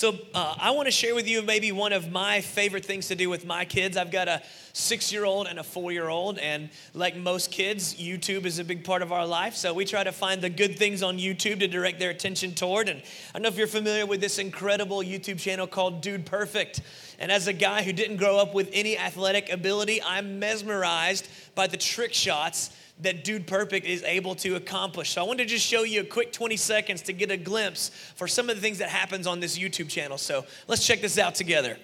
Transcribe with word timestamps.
So, 0.00 0.16
uh, 0.32 0.54
I 0.58 0.70
want 0.70 0.86
to 0.86 0.90
share 0.90 1.14
with 1.14 1.28
you 1.28 1.42
maybe 1.42 1.72
one 1.72 1.92
of 1.92 2.10
my 2.10 2.40
favorite 2.40 2.86
things 2.86 3.08
to 3.08 3.14
do 3.14 3.28
with 3.28 3.44
my 3.44 3.66
kids. 3.66 3.98
I've 3.98 4.10
got 4.10 4.28
a 4.28 4.42
six 4.72 5.12
year 5.12 5.26
old 5.26 5.46
and 5.46 5.58
a 5.58 5.62
four 5.62 5.92
year 5.92 6.08
old, 6.08 6.38
and 6.38 6.70
like 6.94 7.18
most 7.18 7.52
kids, 7.52 7.96
YouTube 7.96 8.46
is 8.46 8.58
a 8.58 8.64
big 8.64 8.82
part 8.82 9.02
of 9.02 9.12
our 9.12 9.26
life. 9.26 9.54
So, 9.54 9.74
we 9.74 9.84
try 9.84 10.02
to 10.02 10.10
find 10.10 10.40
the 10.40 10.48
good 10.48 10.78
things 10.78 11.02
on 11.02 11.18
YouTube 11.18 11.60
to 11.60 11.68
direct 11.68 11.98
their 11.98 12.08
attention 12.08 12.54
toward. 12.54 12.88
And 12.88 13.02
I 13.02 13.32
don't 13.34 13.42
know 13.42 13.50
if 13.50 13.58
you're 13.58 13.66
familiar 13.66 14.06
with 14.06 14.22
this 14.22 14.38
incredible 14.38 15.00
YouTube 15.00 15.38
channel 15.38 15.66
called 15.66 16.00
Dude 16.00 16.24
Perfect. 16.24 16.80
And 17.18 17.30
as 17.30 17.46
a 17.46 17.52
guy 17.52 17.82
who 17.82 17.92
didn't 17.92 18.16
grow 18.16 18.38
up 18.38 18.54
with 18.54 18.70
any 18.72 18.96
athletic 18.96 19.52
ability, 19.52 20.02
I'm 20.02 20.38
mesmerized 20.38 21.28
by 21.54 21.66
the 21.66 21.76
trick 21.76 22.14
shots 22.14 22.70
that 23.00 23.24
Dude 23.24 23.46
Perfect 23.46 23.86
is 23.86 24.02
able 24.02 24.34
to 24.36 24.56
accomplish. 24.56 25.10
So 25.10 25.22
I 25.22 25.24
wanted 25.24 25.44
to 25.44 25.48
just 25.48 25.66
show 25.66 25.82
you 25.82 26.02
a 26.02 26.04
quick 26.04 26.32
20 26.32 26.56
seconds 26.56 27.02
to 27.02 27.12
get 27.12 27.30
a 27.30 27.36
glimpse 27.36 27.90
for 28.14 28.28
some 28.28 28.50
of 28.50 28.56
the 28.56 28.62
things 28.62 28.78
that 28.78 28.90
happens 28.90 29.26
on 29.26 29.40
this 29.40 29.58
YouTube 29.58 29.88
channel. 29.88 30.18
So 30.18 30.44
let's 30.68 30.86
check 30.86 31.00
this 31.00 31.18
out 31.18 31.34
together. 31.34 31.78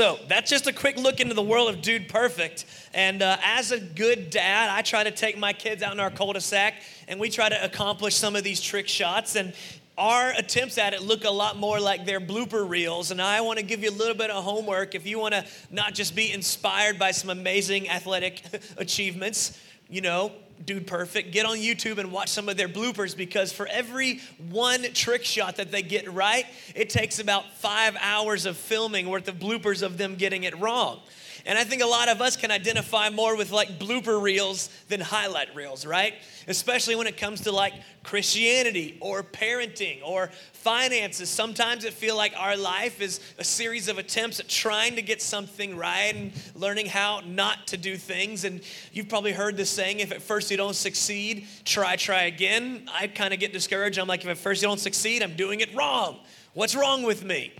So 0.00 0.18
that's 0.28 0.48
just 0.48 0.66
a 0.66 0.72
quick 0.72 0.96
look 0.96 1.20
into 1.20 1.34
the 1.34 1.42
world 1.42 1.68
of 1.68 1.82
Dude 1.82 2.08
Perfect. 2.08 2.64
And 2.94 3.20
uh, 3.20 3.36
as 3.44 3.70
a 3.70 3.78
good 3.78 4.30
dad, 4.30 4.70
I 4.70 4.80
try 4.80 5.04
to 5.04 5.10
take 5.10 5.36
my 5.36 5.52
kids 5.52 5.82
out 5.82 5.92
in 5.92 6.00
our 6.00 6.10
cul-de-sac 6.10 6.76
and 7.06 7.20
we 7.20 7.28
try 7.28 7.50
to 7.50 7.62
accomplish 7.62 8.14
some 8.14 8.34
of 8.34 8.42
these 8.42 8.62
trick 8.62 8.88
shots. 8.88 9.36
And 9.36 9.52
our 9.98 10.30
attempts 10.30 10.78
at 10.78 10.94
it 10.94 11.02
look 11.02 11.24
a 11.24 11.30
lot 11.30 11.58
more 11.58 11.78
like 11.78 12.06
their 12.06 12.18
blooper 12.18 12.66
reels. 12.66 13.10
And 13.10 13.20
I 13.20 13.42
want 13.42 13.58
to 13.58 13.62
give 13.62 13.82
you 13.82 13.90
a 13.90 13.92
little 13.92 14.14
bit 14.14 14.30
of 14.30 14.42
homework 14.42 14.94
if 14.94 15.06
you 15.06 15.18
want 15.18 15.34
to 15.34 15.44
not 15.70 15.92
just 15.92 16.16
be 16.16 16.32
inspired 16.32 16.98
by 16.98 17.10
some 17.10 17.28
amazing 17.28 17.90
athletic 17.90 18.40
achievements, 18.78 19.60
you 19.90 20.00
know, 20.00 20.32
Dude 20.64 20.86
Perfect, 20.86 21.32
get 21.32 21.46
on 21.46 21.56
YouTube 21.56 21.98
and 21.98 22.12
watch 22.12 22.28
some 22.28 22.48
of 22.48 22.56
their 22.56 22.68
bloopers 22.68 23.16
because 23.16 23.52
for 23.52 23.66
every 23.66 24.20
one 24.50 24.82
trick 24.92 25.24
shot 25.24 25.56
that 25.56 25.70
they 25.70 25.82
get 25.82 26.12
right, 26.12 26.44
it 26.74 26.90
takes 26.90 27.18
about 27.18 27.50
five 27.54 27.96
hours 28.00 28.44
of 28.44 28.56
filming 28.56 29.08
worth 29.08 29.28
of 29.28 29.36
bloopers 29.36 29.82
of 29.82 29.96
them 29.96 30.16
getting 30.16 30.44
it 30.44 30.58
wrong. 30.60 31.00
And 31.46 31.58
I 31.58 31.64
think 31.64 31.82
a 31.82 31.86
lot 31.86 32.08
of 32.08 32.20
us 32.20 32.36
can 32.36 32.50
identify 32.50 33.10
more 33.10 33.36
with 33.36 33.50
like 33.50 33.78
blooper 33.78 34.20
reels 34.20 34.68
than 34.88 35.00
highlight 35.00 35.54
reels, 35.54 35.86
right? 35.86 36.14
Especially 36.48 36.94
when 36.96 37.06
it 37.06 37.16
comes 37.16 37.42
to 37.42 37.52
like 37.52 37.74
Christianity 38.02 38.98
or 39.00 39.22
parenting 39.22 40.00
or 40.04 40.30
finances. 40.52 41.28
Sometimes 41.28 41.84
it 41.84 41.92
feels 41.92 42.16
like 42.16 42.32
our 42.36 42.56
life 42.56 43.00
is 43.00 43.20
a 43.38 43.44
series 43.44 43.88
of 43.88 43.98
attempts 43.98 44.40
at 44.40 44.48
trying 44.48 44.96
to 44.96 45.02
get 45.02 45.22
something 45.22 45.76
right 45.76 46.14
and 46.14 46.32
learning 46.54 46.86
how 46.86 47.20
not 47.26 47.66
to 47.68 47.76
do 47.76 47.96
things. 47.96 48.44
And 48.44 48.60
you've 48.92 49.08
probably 49.08 49.32
heard 49.32 49.56
this 49.56 49.70
saying 49.70 50.00
if 50.00 50.12
at 50.12 50.22
first 50.22 50.50
you 50.50 50.56
don't 50.56 50.76
succeed, 50.76 51.46
try, 51.64 51.96
try 51.96 52.22
again. 52.22 52.88
I 52.92 53.06
kind 53.06 53.34
of 53.34 53.40
get 53.40 53.52
discouraged. 53.52 53.98
I'm 53.98 54.08
like, 54.08 54.22
if 54.22 54.28
at 54.28 54.38
first 54.38 54.62
you 54.62 54.68
don't 54.68 54.80
succeed, 54.80 55.22
I'm 55.22 55.36
doing 55.36 55.60
it 55.60 55.74
wrong. 55.74 56.20
What's 56.52 56.74
wrong 56.74 57.02
with 57.02 57.24
me? 57.24 57.52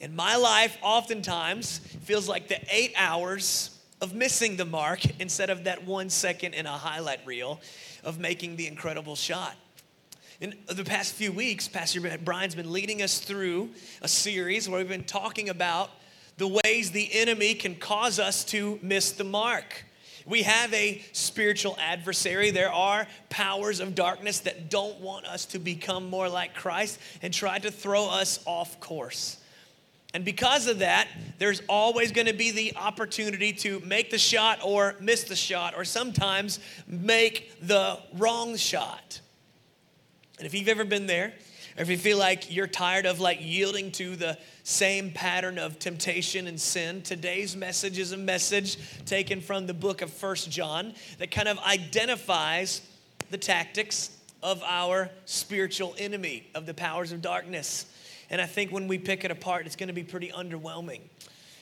In 0.00 0.14
my 0.14 0.36
life, 0.36 0.78
oftentimes 0.80 1.78
feels 2.04 2.28
like 2.28 2.46
the 2.48 2.60
eight 2.70 2.92
hours 2.96 3.76
of 4.00 4.14
missing 4.14 4.56
the 4.56 4.64
mark 4.64 5.00
instead 5.20 5.50
of 5.50 5.64
that 5.64 5.84
one 5.84 6.08
second 6.08 6.54
in 6.54 6.66
a 6.66 6.70
highlight 6.70 7.20
reel 7.26 7.60
of 8.04 8.20
making 8.20 8.54
the 8.54 8.68
incredible 8.68 9.16
shot. 9.16 9.56
In 10.40 10.54
the 10.68 10.84
past 10.84 11.14
few 11.14 11.32
weeks, 11.32 11.66
Pastor 11.66 12.16
Brian's 12.18 12.54
been 12.54 12.72
leading 12.72 13.02
us 13.02 13.18
through 13.18 13.70
a 14.00 14.06
series 14.06 14.68
where 14.68 14.78
we've 14.78 14.88
been 14.88 15.02
talking 15.02 15.48
about 15.48 15.90
the 16.36 16.46
ways 16.46 16.92
the 16.92 17.12
enemy 17.12 17.54
can 17.54 17.74
cause 17.74 18.20
us 18.20 18.44
to 18.44 18.78
miss 18.80 19.10
the 19.10 19.24
mark. 19.24 19.84
We 20.24 20.42
have 20.42 20.72
a 20.72 21.02
spiritual 21.10 21.76
adversary. 21.80 22.52
There 22.52 22.72
are 22.72 23.08
powers 23.30 23.80
of 23.80 23.96
darkness 23.96 24.38
that 24.40 24.70
don't 24.70 25.00
want 25.00 25.26
us 25.26 25.46
to 25.46 25.58
become 25.58 26.08
more 26.08 26.28
like 26.28 26.54
Christ 26.54 27.00
and 27.20 27.34
try 27.34 27.58
to 27.58 27.72
throw 27.72 28.08
us 28.08 28.38
off 28.46 28.78
course. 28.78 29.38
And 30.14 30.24
because 30.24 30.66
of 30.66 30.78
that, 30.78 31.06
there's 31.38 31.60
always 31.68 32.12
going 32.12 32.28
to 32.28 32.32
be 32.32 32.50
the 32.50 32.74
opportunity 32.76 33.52
to 33.54 33.80
make 33.80 34.10
the 34.10 34.18
shot 34.18 34.60
or 34.64 34.96
miss 35.00 35.24
the 35.24 35.36
shot, 35.36 35.74
or 35.76 35.84
sometimes 35.84 36.60
make 36.86 37.52
the 37.60 37.98
wrong 38.14 38.56
shot. 38.56 39.20
And 40.38 40.46
if 40.46 40.54
you've 40.54 40.68
ever 40.68 40.84
been 40.84 41.06
there, 41.06 41.34
or 41.76 41.82
if 41.82 41.90
you 41.90 41.98
feel 41.98 42.18
like 42.18 42.52
you're 42.52 42.66
tired 42.66 43.06
of 43.06 43.20
like 43.20 43.38
yielding 43.40 43.92
to 43.92 44.16
the 44.16 44.38
same 44.64 45.12
pattern 45.12 45.58
of 45.58 45.78
temptation 45.78 46.46
and 46.46 46.60
sin, 46.60 47.02
today's 47.02 47.54
message 47.54 47.98
is 47.98 48.12
a 48.12 48.16
message 48.16 48.78
taken 49.04 49.40
from 49.40 49.66
the 49.66 49.74
book 49.74 50.00
of 50.00 50.10
First 50.10 50.50
John 50.50 50.94
that 51.18 51.30
kind 51.30 51.48
of 51.48 51.58
identifies 51.60 52.80
the 53.30 53.38
tactics 53.38 54.10
of 54.42 54.62
our 54.62 55.10
spiritual 55.26 55.94
enemy, 55.98 56.48
of 56.54 56.66
the 56.66 56.74
powers 56.74 57.12
of 57.12 57.20
darkness. 57.20 57.86
And 58.30 58.40
I 58.40 58.46
think 58.46 58.70
when 58.70 58.88
we 58.88 58.98
pick 58.98 59.24
it 59.24 59.30
apart, 59.30 59.66
it's 59.66 59.76
going 59.76 59.88
to 59.88 59.94
be 59.94 60.04
pretty 60.04 60.30
underwhelming. 60.30 61.00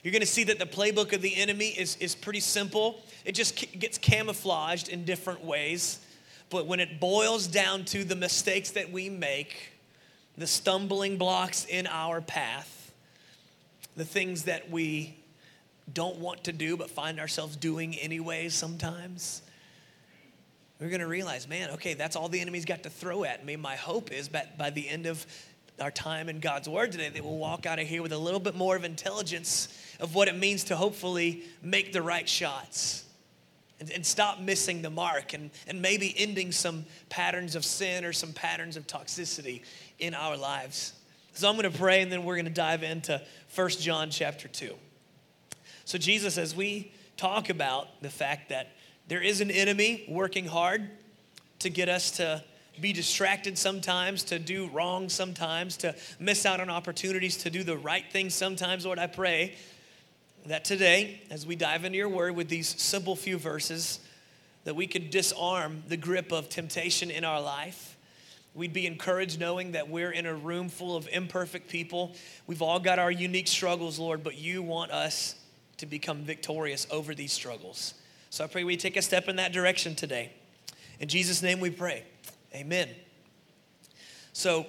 You're 0.03 0.11
going 0.11 0.21
to 0.21 0.27
see 0.27 0.43
that 0.45 0.59
the 0.59 0.65
playbook 0.65 1.13
of 1.13 1.21
the 1.21 1.35
enemy 1.35 1.67
is, 1.67 1.95
is 1.97 2.15
pretty 2.15 2.39
simple. 2.39 3.01
It 3.25 3.33
just 3.33 3.79
gets 3.79 3.97
camouflaged 3.97 4.89
in 4.89 5.05
different 5.05 5.43
ways. 5.43 5.99
But 6.49 6.65
when 6.65 6.79
it 6.79 6.99
boils 6.99 7.47
down 7.47 7.85
to 7.85 8.03
the 8.03 8.15
mistakes 8.15 8.71
that 8.71 8.91
we 8.91 9.09
make, 9.09 9.73
the 10.37 10.47
stumbling 10.47 11.17
blocks 11.17 11.65
in 11.65 11.87
our 11.87 12.21
path, 12.21 12.93
the 13.95 14.05
things 14.05 14.43
that 14.43 14.69
we 14.69 15.17
don't 15.91 16.19
want 16.19 16.43
to 16.43 16.53
do 16.53 16.77
but 16.77 16.89
find 16.89 17.19
ourselves 17.19 17.55
doing 17.55 17.95
anyways 17.95 18.53
sometimes, 18.53 19.41
we're 20.79 20.89
going 20.89 21.01
to 21.01 21.07
realize, 21.07 21.47
man, 21.47 21.71
okay, 21.71 21.95
that's 21.95 22.15
all 22.15 22.29
the 22.29 22.39
enemy's 22.39 22.65
got 22.65 22.83
to 22.83 22.89
throw 22.89 23.23
at 23.23 23.43
me. 23.43 23.55
My 23.55 23.75
hope 23.75 24.11
is 24.11 24.29
that 24.29 24.57
by 24.57 24.69
the 24.69 24.87
end 24.87 25.07
of 25.07 25.25
our 25.79 25.91
time 25.91 26.29
in 26.29 26.39
God's 26.39 26.67
Word 26.67 26.91
today, 26.91 27.09
that 27.09 27.23
we'll 27.23 27.37
walk 27.37 27.65
out 27.65 27.79
of 27.79 27.87
here 27.87 28.01
with 28.01 28.11
a 28.11 28.17
little 28.17 28.39
bit 28.39 28.55
more 28.55 28.75
of 28.75 28.83
intelligence 28.83 29.67
of 29.99 30.15
what 30.15 30.27
it 30.27 30.35
means 30.35 30.65
to 30.65 30.75
hopefully 30.75 31.43
make 31.61 31.93
the 31.93 32.01
right 32.01 32.27
shots 32.27 33.05
and, 33.79 33.91
and 33.91 34.05
stop 34.05 34.39
missing 34.39 34.81
the 34.81 34.89
mark 34.89 35.33
and, 35.33 35.51
and 35.67 35.81
maybe 35.81 36.13
ending 36.17 36.51
some 36.51 36.85
patterns 37.09 37.55
of 37.55 37.63
sin 37.63 38.05
or 38.05 38.13
some 38.13 38.33
patterns 38.33 38.77
of 38.77 38.87
toxicity 38.87 39.61
in 39.99 40.13
our 40.13 40.35
lives. 40.35 40.93
So 41.33 41.47
I'm 41.47 41.55
going 41.55 41.71
to 41.71 41.77
pray 41.77 42.01
and 42.01 42.11
then 42.11 42.23
we're 42.23 42.35
going 42.35 42.45
to 42.45 42.51
dive 42.51 42.83
into 42.83 43.21
1 43.53 43.69
John 43.69 44.09
chapter 44.09 44.47
2. 44.47 44.73
So, 45.85 45.97
Jesus, 45.97 46.37
as 46.37 46.55
we 46.55 46.91
talk 47.15 47.49
about 47.49 48.01
the 48.01 48.09
fact 48.09 48.49
that 48.49 48.71
there 49.07 49.21
is 49.21 49.39
an 49.39 49.51
enemy 49.51 50.05
working 50.09 50.45
hard 50.45 50.89
to 51.59 51.69
get 51.69 51.89
us 51.89 52.11
to 52.11 52.43
be 52.81 52.93
distracted 52.93 53.57
sometimes, 53.57 54.23
to 54.25 54.39
do 54.39 54.67
wrong 54.67 55.09
sometimes, 55.09 55.77
to 55.77 55.95
miss 56.19 56.45
out 56.45 56.59
on 56.59 56.69
opportunities 56.69 57.37
to 57.37 57.49
do 57.49 57.63
the 57.63 57.77
right 57.77 58.05
thing 58.11 58.29
sometimes, 58.29 58.85
Lord, 58.85 58.99
I 58.99 59.07
pray 59.07 59.55
that 60.45 60.63
today, 60.63 61.21
as 61.29 61.45
we 61.45 61.55
dive 61.55 61.83
into 61.83 61.97
your 61.97 62.09
word 62.09 62.35
with 62.35 62.49
these 62.49 62.67
simple 62.81 63.15
few 63.15 63.37
verses, 63.37 63.99
that 64.63 64.75
we 64.75 64.87
could 64.87 65.09
disarm 65.09 65.83
the 65.87 65.97
grip 65.97 66.31
of 66.31 66.49
temptation 66.49 67.09
in 67.09 67.23
our 67.23 67.41
life. 67.41 67.97
We'd 68.53 68.73
be 68.73 68.87
encouraged 68.87 69.39
knowing 69.39 69.73
that 69.73 69.89
we're 69.89 70.11
in 70.11 70.25
a 70.25 70.33
room 70.33 70.69
full 70.69 70.95
of 70.95 71.07
imperfect 71.11 71.69
people. 71.69 72.15
We've 72.47 72.61
all 72.61 72.79
got 72.79 72.97
our 72.97 73.11
unique 73.11 73.47
struggles, 73.47 73.99
Lord, 73.99 74.23
but 74.23 74.37
you 74.37 74.61
want 74.63 74.91
us 74.91 75.35
to 75.77 75.85
become 75.85 76.23
victorious 76.23 76.87
over 76.89 77.13
these 77.13 77.31
struggles. 77.31 77.93
So 78.29 78.43
I 78.43 78.47
pray 78.47 78.63
we 78.63 78.75
take 78.77 78.97
a 78.97 79.01
step 79.01 79.29
in 79.29 79.35
that 79.35 79.53
direction 79.53 79.95
today. 79.95 80.31
In 80.99 81.07
Jesus' 81.07 81.41
name 81.41 81.59
we 81.59 81.69
pray. 81.69 82.03
Amen. 82.53 82.89
So, 84.33 84.65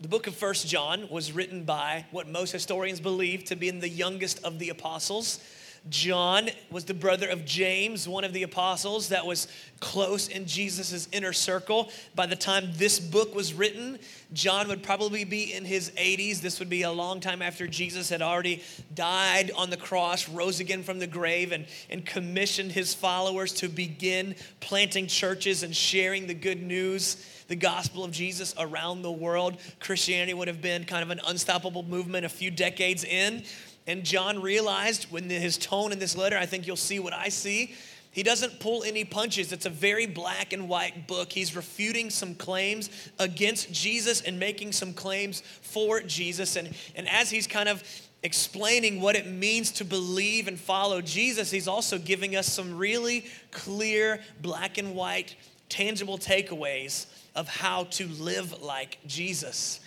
the 0.00 0.08
book 0.08 0.26
of 0.26 0.34
First 0.34 0.66
John 0.66 1.08
was 1.10 1.30
written 1.30 1.64
by 1.64 2.06
what 2.10 2.26
most 2.26 2.52
historians 2.52 3.00
believe 3.00 3.44
to 3.44 3.56
be 3.56 3.70
the 3.70 3.88
youngest 3.88 4.42
of 4.44 4.58
the 4.58 4.70
apostles. 4.70 5.40
John 5.88 6.50
was 6.70 6.84
the 6.84 6.94
brother 6.94 7.28
of 7.28 7.44
James, 7.44 8.06
one 8.06 8.24
of 8.24 8.32
the 8.32 8.42
apostles 8.42 9.08
that 9.08 9.24
was 9.24 9.48
close 9.80 10.28
in 10.28 10.46
Jesus' 10.46 11.08
inner 11.10 11.32
circle. 11.32 11.90
By 12.14 12.26
the 12.26 12.36
time 12.36 12.70
this 12.74 13.00
book 13.00 13.34
was 13.34 13.54
written, 13.54 13.98
John 14.32 14.68
would 14.68 14.82
probably 14.82 15.24
be 15.24 15.54
in 15.54 15.64
his 15.64 15.90
80s. 15.92 16.40
This 16.40 16.58
would 16.58 16.68
be 16.68 16.82
a 16.82 16.92
long 16.92 17.20
time 17.20 17.40
after 17.40 17.66
Jesus 17.66 18.10
had 18.10 18.20
already 18.20 18.62
died 18.94 19.50
on 19.56 19.70
the 19.70 19.76
cross, 19.76 20.28
rose 20.28 20.60
again 20.60 20.82
from 20.82 20.98
the 20.98 21.06
grave, 21.06 21.50
and, 21.50 21.66
and 21.88 22.04
commissioned 22.04 22.72
his 22.72 22.92
followers 22.92 23.52
to 23.54 23.68
begin 23.68 24.34
planting 24.60 25.06
churches 25.06 25.62
and 25.62 25.74
sharing 25.74 26.26
the 26.26 26.34
good 26.34 26.62
news 26.62 27.24
the 27.50 27.56
gospel 27.56 28.04
of 28.04 28.12
Jesus 28.12 28.54
around 28.60 29.02
the 29.02 29.10
world. 29.10 29.56
Christianity 29.80 30.32
would 30.32 30.46
have 30.46 30.62
been 30.62 30.84
kind 30.84 31.02
of 31.02 31.10
an 31.10 31.20
unstoppable 31.26 31.82
movement 31.82 32.24
a 32.24 32.28
few 32.28 32.48
decades 32.48 33.02
in. 33.02 33.42
And 33.90 34.04
John 34.04 34.40
realized 34.40 35.10
when 35.10 35.28
his 35.28 35.58
tone 35.58 35.90
in 35.90 35.98
this 35.98 36.16
letter, 36.16 36.38
I 36.38 36.46
think 36.46 36.64
you'll 36.64 36.76
see 36.76 37.00
what 37.00 37.12
I 37.12 37.28
see, 37.28 37.74
He 38.12 38.22
doesn't 38.22 38.60
pull 38.60 38.84
any 38.84 39.04
punches. 39.04 39.52
It's 39.52 39.66
a 39.66 39.70
very 39.70 40.06
black 40.06 40.52
and 40.52 40.68
white 40.68 41.08
book. 41.08 41.32
He's 41.32 41.56
refuting 41.56 42.08
some 42.08 42.36
claims 42.36 42.88
against 43.18 43.72
Jesus 43.72 44.20
and 44.20 44.38
making 44.38 44.72
some 44.72 44.92
claims 44.92 45.40
for 45.40 46.00
Jesus. 46.00 46.54
And, 46.54 46.72
and 46.94 47.08
as 47.08 47.30
he's 47.30 47.48
kind 47.48 47.68
of 47.68 47.82
explaining 48.22 49.00
what 49.00 49.16
it 49.16 49.26
means 49.26 49.72
to 49.72 49.84
believe 49.84 50.46
and 50.46 50.58
follow 50.58 51.00
Jesus, 51.00 51.50
he's 51.50 51.68
also 51.68 51.98
giving 51.98 52.36
us 52.36 52.46
some 52.46 52.76
really 52.76 53.26
clear, 53.50 54.20
black 54.40 54.78
and 54.78 54.94
white, 54.94 55.34
tangible 55.68 56.18
takeaways 56.18 57.06
of 57.34 57.48
how 57.48 57.84
to 57.84 58.06
live 58.06 58.62
like 58.62 58.98
Jesus. 59.06 59.80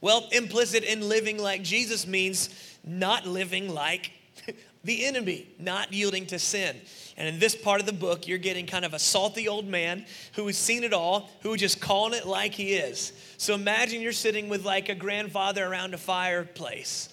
Well, 0.00 0.28
implicit 0.30 0.84
in 0.84 1.08
living 1.08 1.38
like 1.38 1.62
Jesus 1.62 2.06
means 2.06 2.50
not 2.88 3.26
living 3.26 3.68
like 3.68 4.12
the 4.84 5.04
enemy, 5.04 5.46
not 5.58 5.92
yielding 5.92 6.26
to 6.26 6.38
sin. 6.38 6.76
And 7.16 7.26
in 7.26 7.38
this 7.38 7.56
part 7.56 7.80
of 7.80 7.86
the 7.86 7.92
book, 7.92 8.28
you're 8.28 8.38
getting 8.38 8.66
kind 8.66 8.84
of 8.84 8.94
a 8.94 8.98
salty 8.98 9.48
old 9.48 9.66
man 9.66 10.06
who 10.34 10.46
has 10.46 10.56
seen 10.56 10.84
it 10.84 10.92
all, 10.92 11.28
who 11.42 11.52
is 11.52 11.60
just 11.60 11.80
calling 11.80 12.14
it 12.14 12.26
like 12.26 12.54
he 12.54 12.74
is. 12.74 13.12
So 13.38 13.54
imagine 13.54 14.00
you're 14.00 14.12
sitting 14.12 14.48
with 14.48 14.64
like 14.64 14.88
a 14.88 14.94
grandfather 14.94 15.66
around 15.66 15.94
a 15.94 15.98
fireplace. 15.98 17.08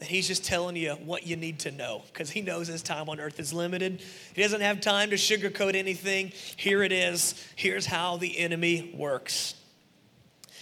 And 0.00 0.08
he's 0.08 0.28
just 0.28 0.44
telling 0.44 0.76
you 0.76 0.92
what 0.92 1.26
you 1.26 1.34
need 1.34 1.60
to 1.60 1.72
know 1.72 2.02
because 2.12 2.30
he 2.30 2.40
knows 2.40 2.68
his 2.68 2.82
time 2.82 3.08
on 3.08 3.18
earth 3.18 3.40
is 3.40 3.52
limited. 3.52 4.02
He 4.34 4.42
doesn't 4.42 4.60
have 4.60 4.80
time 4.80 5.10
to 5.10 5.16
sugarcoat 5.16 5.74
anything. 5.74 6.32
Here 6.56 6.82
it 6.82 6.92
is. 6.92 7.34
Here's 7.56 7.86
how 7.86 8.16
the 8.16 8.38
enemy 8.38 8.94
works. 8.96 9.54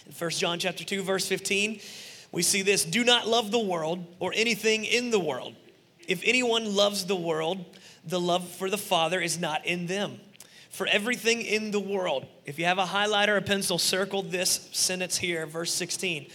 In 0.06 0.12
1 0.12 0.30
John 0.30 0.58
chapter 0.58 0.84
2 0.84 1.02
verse 1.02 1.26
15, 1.26 1.80
we 2.32 2.42
see 2.42 2.62
this, 2.62 2.84
do 2.84 3.04
not 3.04 3.26
love 3.26 3.50
the 3.50 3.58
world 3.58 4.04
or 4.18 4.32
anything 4.34 4.84
in 4.84 5.10
the 5.10 5.18
world. 5.18 5.54
If 6.06 6.22
anyone 6.24 6.74
loves 6.74 7.06
the 7.06 7.16
world, 7.16 7.64
the 8.04 8.20
love 8.20 8.48
for 8.48 8.70
the 8.70 8.78
Father 8.78 9.20
is 9.20 9.38
not 9.38 9.66
in 9.66 9.86
them. 9.86 10.20
For 10.70 10.86
everything 10.86 11.42
in 11.42 11.70
the 11.70 11.80
world, 11.80 12.26
if 12.44 12.58
you 12.58 12.66
have 12.66 12.78
a 12.78 12.84
highlighter 12.84 13.28
or 13.28 13.36
a 13.38 13.42
pencil, 13.42 13.78
circle 13.78 14.22
this 14.22 14.68
sentence 14.72 15.16
here, 15.16 15.46
verse 15.46 15.72
16. 15.72 16.26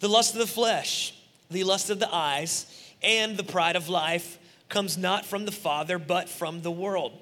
The 0.00 0.08
lust 0.08 0.34
of 0.34 0.40
the 0.40 0.46
flesh, 0.46 1.14
the 1.50 1.64
lust 1.64 1.90
of 1.90 1.98
the 1.98 2.14
eyes, 2.14 2.66
and 3.02 3.36
the 3.36 3.44
pride 3.44 3.74
of 3.76 3.88
life 3.88 4.38
comes 4.68 4.96
not 4.96 5.26
from 5.26 5.44
the 5.44 5.52
Father, 5.52 5.98
but 5.98 6.28
from 6.28 6.62
the 6.62 6.70
world. 6.70 7.12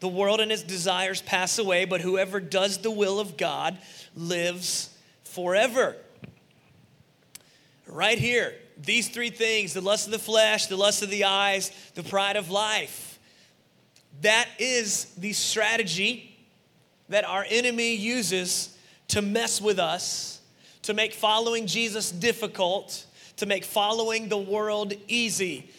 The 0.00 0.08
world 0.08 0.40
and 0.40 0.52
its 0.52 0.62
desires 0.62 1.22
pass 1.22 1.58
away, 1.58 1.84
but 1.84 2.00
whoever 2.00 2.40
does 2.40 2.78
the 2.78 2.90
will 2.90 3.18
of 3.18 3.36
God 3.36 3.78
lives 4.14 4.96
forever. 5.24 5.96
Right 7.92 8.18
here, 8.18 8.54
these 8.76 9.08
three 9.08 9.30
things 9.30 9.74
the 9.74 9.80
lust 9.80 10.06
of 10.06 10.12
the 10.12 10.18
flesh, 10.18 10.66
the 10.66 10.76
lust 10.76 11.02
of 11.02 11.10
the 11.10 11.24
eyes, 11.24 11.70
the 11.94 12.02
pride 12.02 12.36
of 12.36 12.50
life 12.50 13.12
that 14.20 14.48
is 14.58 15.06
the 15.16 15.32
strategy 15.32 16.36
that 17.08 17.24
our 17.24 17.44
enemy 17.48 17.94
uses 17.94 18.76
to 19.08 19.20
mess 19.20 19.60
with 19.60 19.78
us, 19.78 20.40
to 20.82 20.94
make 20.94 21.12
following 21.12 21.66
Jesus 21.66 22.10
difficult, 22.10 23.04
to 23.36 23.46
make 23.46 23.64
following 23.64 24.28
the 24.28 24.38
world 24.38 24.92
easy. 25.08 25.70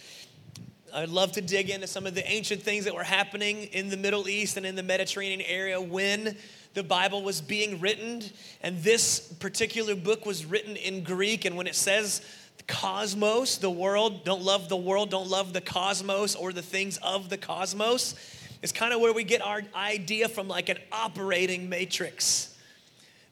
I'd 0.93 1.09
love 1.09 1.31
to 1.33 1.41
dig 1.41 1.69
into 1.69 1.87
some 1.87 2.05
of 2.05 2.13
the 2.13 2.29
ancient 2.29 2.61
things 2.61 2.85
that 2.85 2.93
were 2.93 3.03
happening 3.03 3.63
in 3.63 3.89
the 3.89 3.97
Middle 3.97 4.27
East 4.27 4.57
and 4.57 4.65
in 4.65 4.75
the 4.75 4.83
Mediterranean 4.83 5.41
area 5.41 5.81
when 5.81 6.37
the 6.73 6.83
Bible 6.83 7.23
was 7.23 7.41
being 7.41 7.79
written. 7.79 8.21
And 8.61 8.81
this 8.81 9.19
particular 9.19 9.95
book 9.95 10.25
was 10.25 10.45
written 10.45 10.75
in 10.75 11.03
Greek. 11.03 11.45
And 11.45 11.55
when 11.55 11.67
it 11.67 11.75
says 11.75 12.21
cosmos, 12.67 13.57
the 13.57 13.69
world, 13.69 14.23
don't 14.23 14.41
love 14.41 14.69
the 14.69 14.77
world, 14.77 15.09
don't 15.09 15.29
love 15.29 15.53
the 15.53 15.61
cosmos 15.61 16.35
or 16.35 16.53
the 16.53 16.61
things 16.61 16.97
of 16.97 17.29
the 17.29 17.37
cosmos. 17.37 18.15
It's 18.61 18.71
kind 18.71 18.93
of 18.93 19.01
where 19.01 19.13
we 19.13 19.23
get 19.23 19.41
our 19.41 19.61
idea 19.75 20.29
from 20.29 20.47
like 20.47 20.69
an 20.69 20.77
operating 20.91 21.69
matrix. 21.69 22.57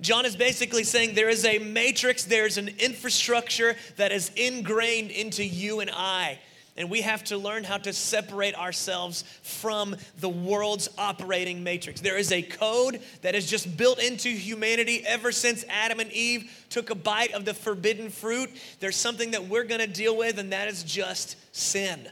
John 0.01 0.25
is 0.25 0.35
basically 0.35 0.83
saying 0.83 1.13
there 1.13 1.29
is 1.29 1.45
a 1.45 1.59
matrix, 1.59 2.23
there's 2.23 2.57
an 2.57 2.69
infrastructure 2.79 3.75
that 3.97 4.11
is 4.11 4.31
ingrained 4.35 5.11
into 5.11 5.45
you 5.45 5.79
and 5.79 5.91
I. 5.93 6.39
And 6.81 6.89
we 6.89 7.01
have 7.01 7.23
to 7.25 7.37
learn 7.37 7.63
how 7.63 7.77
to 7.77 7.93
separate 7.93 8.55
ourselves 8.55 9.23
from 9.43 9.95
the 10.19 10.27
world's 10.27 10.89
operating 10.97 11.63
matrix. 11.63 12.01
There 12.01 12.17
is 12.17 12.31
a 12.31 12.41
code 12.41 13.01
that 13.21 13.35
is 13.35 13.45
just 13.45 13.77
built 13.77 14.01
into 14.01 14.29
humanity 14.29 15.03
ever 15.05 15.31
since 15.31 15.63
Adam 15.69 15.99
and 15.99 16.11
Eve 16.11 16.51
took 16.71 16.89
a 16.89 16.95
bite 16.95 17.33
of 17.33 17.45
the 17.45 17.53
forbidden 17.53 18.09
fruit. 18.09 18.49
There's 18.79 18.95
something 18.95 19.29
that 19.29 19.47
we're 19.47 19.65
going 19.65 19.81
to 19.81 19.85
deal 19.85 20.17
with, 20.17 20.39
and 20.39 20.53
that 20.53 20.67
is 20.69 20.81
just 20.81 21.35
sin. 21.55 22.09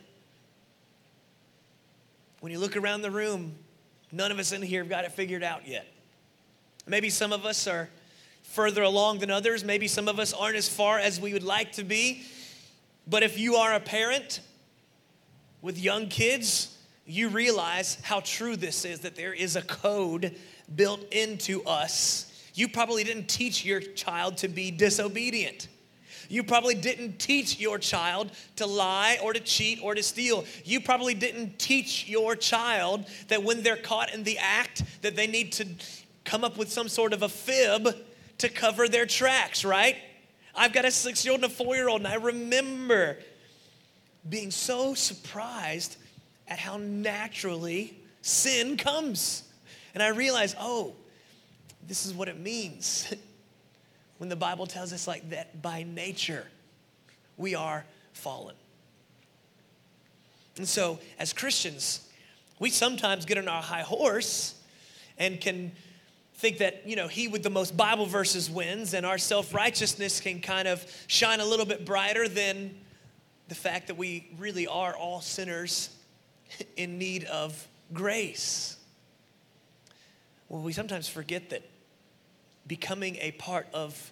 When 2.39 2.51
you 2.51 2.59
look 2.59 2.77
around 2.77 3.01
the 3.01 3.09
room, 3.09 3.55
none 4.11 4.31
of 4.31 4.37
us 4.37 4.51
in 4.51 4.61
here 4.61 4.83
have 4.83 4.89
got 4.89 5.03
it 5.03 5.13
figured 5.13 5.41
out 5.41 5.67
yet. 5.67 5.87
Maybe 6.85 7.09
some 7.09 7.33
of 7.33 7.43
us 7.43 7.65
are 7.65 7.89
further 8.43 8.83
along 8.83 9.17
than 9.17 9.31
others. 9.31 9.63
Maybe 9.63 9.87
some 9.87 10.07
of 10.07 10.19
us 10.19 10.31
aren't 10.31 10.57
as 10.57 10.69
far 10.69 10.99
as 10.99 11.19
we 11.19 11.33
would 11.33 11.41
like 11.41 11.71
to 11.71 11.83
be. 11.83 12.21
But 13.07 13.23
if 13.23 13.39
you 13.39 13.55
are 13.55 13.73
a 13.73 13.79
parent, 13.79 14.41
with 15.61 15.77
young 15.77 16.07
kids, 16.07 16.77
you 17.05 17.29
realize 17.29 17.97
how 18.03 18.19
true 18.19 18.55
this 18.55 18.85
is 18.85 19.01
that 19.01 19.15
there 19.15 19.33
is 19.33 19.55
a 19.55 19.61
code 19.61 20.35
built 20.75 21.01
into 21.11 21.63
us. 21.63 22.25
You 22.53 22.67
probably 22.67 23.03
didn't 23.03 23.27
teach 23.27 23.65
your 23.65 23.79
child 23.79 24.37
to 24.37 24.47
be 24.47 24.71
disobedient. 24.71 25.67
You 26.29 26.43
probably 26.43 26.75
didn't 26.75 27.17
teach 27.17 27.59
your 27.59 27.79
child 27.79 28.31
to 28.57 28.67
lie 28.67 29.17
or 29.23 29.33
to 29.33 29.39
cheat 29.39 29.79
or 29.81 29.95
to 29.95 30.03
steal. 30.03 30.45
You 30.63 30.79
probably 30.79 31.15
didn't 31.15 31.57
teach 31.57 32.07
your 32.07 32.35
child 32.35 33.05
that 33.29 33.43
when 33.43 33.63
they're 33.63 33.75
caught 33.75 34.13
in 34.13 34.23
the 34.23 34.37
act 34.37 34.83
that 35.01 35.15
they 35.15 35.25
need 35.25 35.53
to 35.53 35.65
come 36.25 36.43
up 36.43 36.57
with 36.57 36.71
some 36.71 36.87
sort 36.87 37.13
of 37.13 37.23
a 37.23 37.29
fib 37.29 37.95
to 38.37 38.49
cover 38.49 38.87
their 38.87 39.07
tracks, 39.07 39.65
right? 39.65 39.95
I've 40.53 40.73
got 40.73 40.85
a 40.85 40.89
6-year-old 40.89 41.43
and 41.43 41.51
a 41.51 41.55
4-year-old 41.55 42.01
and 42.01 42.07
I 42.07 42.15
remember 42.15 43.17
being 44.27 44.51
so 44.51 44.93
surprised 44.93 45.97
at 46.47 46.59
how 46.59 46.77
naturally 46.77 47.97
sin 48.21 48.77
comes. 48.77 49.43
And 49.93 50.03
I 50.03 50.09
realized, 50.09 50.55
oh, 50.59 50.93
this 51.87 52.05
is 52.05 52.13
what 52.13 52.27
it 52.27 52.39
means 52.39 53.13
when 54.17 54.29
the 54.29 54.35
Bible 54.35 54.67
tells 54.67 54.91
us 54.93 55.07
like 55.07 55.29
that 55.29 55.61
by 55.61 55.83
nature 55.83 56.45
we 57.37 57.55
are 57.55 57.85
fallen. 58.13 58.55
And 60.57 60.67
so, 60.67 60.99
as 61.17 61.31
Christians, 61.31 62.07
we 62.59 62.69
sometimes 62.69 63.25
get 63.25 63.37
on 63.37 63.47
our 63.47 63.61
high 63.61 63.81
horse 63.81 64.55
and 65.17 65.39
can 65.39 65.71
think 66.35 66.57
that, 66.57 66.85
you 66.85 66.95
know, 66.95 67.07
he 67.07 67.27
with 67.29 67.43
the 67.43 67.49
most 67.49 67.75
Bible 67.77 68.05
verses 68.05 68.49
wins, 68.49 68.93
and 68.93 69.05
our 69.05 69.17
self 69.17 69.53
righteousness 69.53 70.19
can 70.19 70.41
kind 70.41 70.67
of 70.67 70.85
shine 71.07 71.39
a 71.39 71.45
little 71.45 71.65
bit 71.65 71.85
brighter 71.85 72.27
than 72.27 72.75
the 73.49 73.55
fact 73.55 73.87
that 73.87 73.97
we 73.97 74.29
really 74.37 74.67
are 74.67 74.95
all 74.95 75.21
sinners 75.21 75.89
in 76.77 76.97
need 76.97 77.25
of 77.25 77.67
grace. 77.93 78.77
Well, 80.47 80.61
we 80.61 80.71
sometimes 80.71 81.09
forget 81.09 81.49
that 81.49 81.63
becoming 82.67 83.17
a 83.17 83.31
part 83.31 83.67
of 83.73 84.11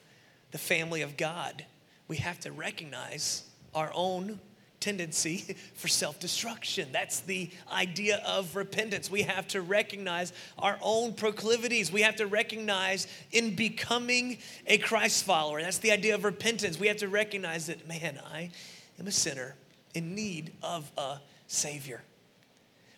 the 0.52 0.58
family 0.58 1.04
of 1.04 1.18
God, 1.18 1.66
we 2.08 2.18
have 2.18 2.40
to 2.42 2.52
recognize 2.52 3.44
our 3.76 3.92
own 3.94 4.40
tendency 4.80 5.56
for 5.76 5.88
self 5.88 6.20
destruction. 6.20 6.90
That's 6.92 7.20
the 7.22 7.50
idea 7.72 8.22
of 8.26 8.56
repentance. 8.56 9.12
We 9.12 9.24
have 9.24 9.48
to 9.50 9.62
recognize 9.62 10.34
our 10.58 10.80
own 10.82 11.14
proclivities. 11.14 11.92
We 11.92 12.02
have 12.02 12.16
to 12.18 12.28
recognize 12.28 13.08
in 13.32 13.56
becoming 13.56 14.40
a 14.66 14.78
Christ 14.80 15.26
follower. 15.26 15.62
That's 15.62 15.80
the 15.80 15.92
idea 15.92 16.16
of 16.16 16.24
repentance. 16.24 16.80
We 16.80 16.88
have 16.88 16.98
to 16.98 17.08
recognize 17.08 17.68
that, 17.68 17.88
man, 17.88 18.20
I 18.34 18.52
am 19.00 19.08
a 19.08 19.12
sinner 19.12 19.56
in 19.94 20.16
need 20.16 20.54
of 20.62 20.92
a 20.98 21.20
Savior. 21.48 22.02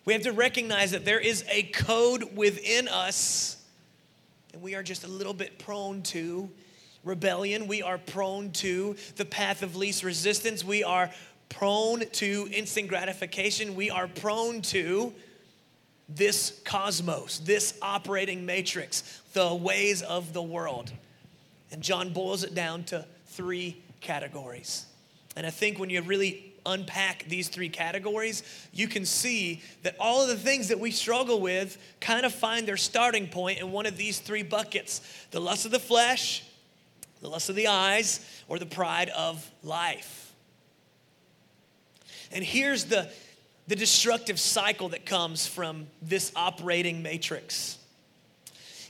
We 0.04 0.12
have 0.12 0.22
to 0.22 0.32
recognize 0.32 0.92
that 0.92 1.04
there 1.04 1.20
is 1.20 1.44
a 1.48 1.64
code 1.64 2.36
within 2.36 2.88
us, 2.88 3.62
and 4.52 4.62
we 4.62 4.74
are 4.74 4.82
just 4.82 5.04
a 5.04 5.08
little 5.08 5.34
bit 5.34 5.58
prone 5.58 6.02
to 6.04 6.50
rebellion. 7.04 7.68
We 7.68 7.82
are 7.82 7.98
prone 7.98 8.50
to 8.52 8.96
the 9.16 9.24
path 9.24 9.62
of 9.62 9.76
least 9.76 10.02
resistance. 10.02 10.64
We 10.64 10.84
are 10.84 11.10
prone 11.48 12.00
to 12.00 12.48
instant 12.52 12.88
gratification. 12.88 13.74
We 13.74 13.90
are 13.90 14.08
prone 14.08 14.62
to 14.62 15.12
this 16.08 16.60
cosmos, 16.64 17.38
this 17.40 17.78
operating 17.80 18.44
matrix, 18.44 19.20
the 19.32 19.54
ways 19.54 20.02
of 20.02 20.32
the 20.32 20.42
world. 20.42 20.92
And 21.70 21.82
John 21.82 22.12
boils 22.12 22.42
it 22.42 22.54
down 22.54 22.84
to 22.84 23.06
three 23.26 23.80
categories. 24.00 24.86
And 25.36 25.46
I 25.46 25.50
think 25.50 25.78
when 25.78 25.90
you 25.90 26.02
really 26.02 26.52
unpack 26.66 27.24
these 27.28 27.48
three 27.48 27.68
categories, 27.68 28.42
you 28.72 28.88
can 28.88 29.04
see 29.04 29.62
that 29.82 29.96
all 29.98 30.22
of 30.22 30.28
the 30.28 30.36
things 30.36 30.68
that 30.68 30.78
we 30.78 30.90
struggle 30.90 31.40
with 31.40 31.78
kind 32.00 32.26
of 32.26 32.34
find 32.34 32.66
their 32.66 32.76
starting 32.76 33.28
point 33.28 33.60
in 33.60 33.72
one 33.72 33.86
of 33.86 33.96
these 33.96 34.18
three 34.18 34.42
buckets 34.42 35.00
the 35.30 35.40
lust 35.40 35.64
of 35.64 35.70
the 35.70 35.78
flesh, 35.78 36.44
the 37.22 37.28
lust 37.28 37.48
of 37.48 37.56
the 37.56 37.68
eyes, 37.68 38.20
or 38.48 38.58
the 38.58 38.66
pride 38.66 39.08
of 39.10 39.48
life. 39.62 40.32
And 42.32 42.44
here's 42.44 42.84
the, 42.84 43.10
the 43.66 43.76
destructive 43.76 44.38
cycle 44.38 44.90
that 44.90 45.04
comes 45.06 45.46
from 45.46 45.86
this 46.02 46.32
operating 46.36 47.02
matrix. 47.02 47.78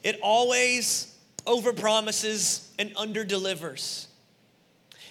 It 0.02 0.18
always 0.23 1.14
overpromises 1.47 2.66
and 2.78 2.94
underdelivers. 2.97 4.06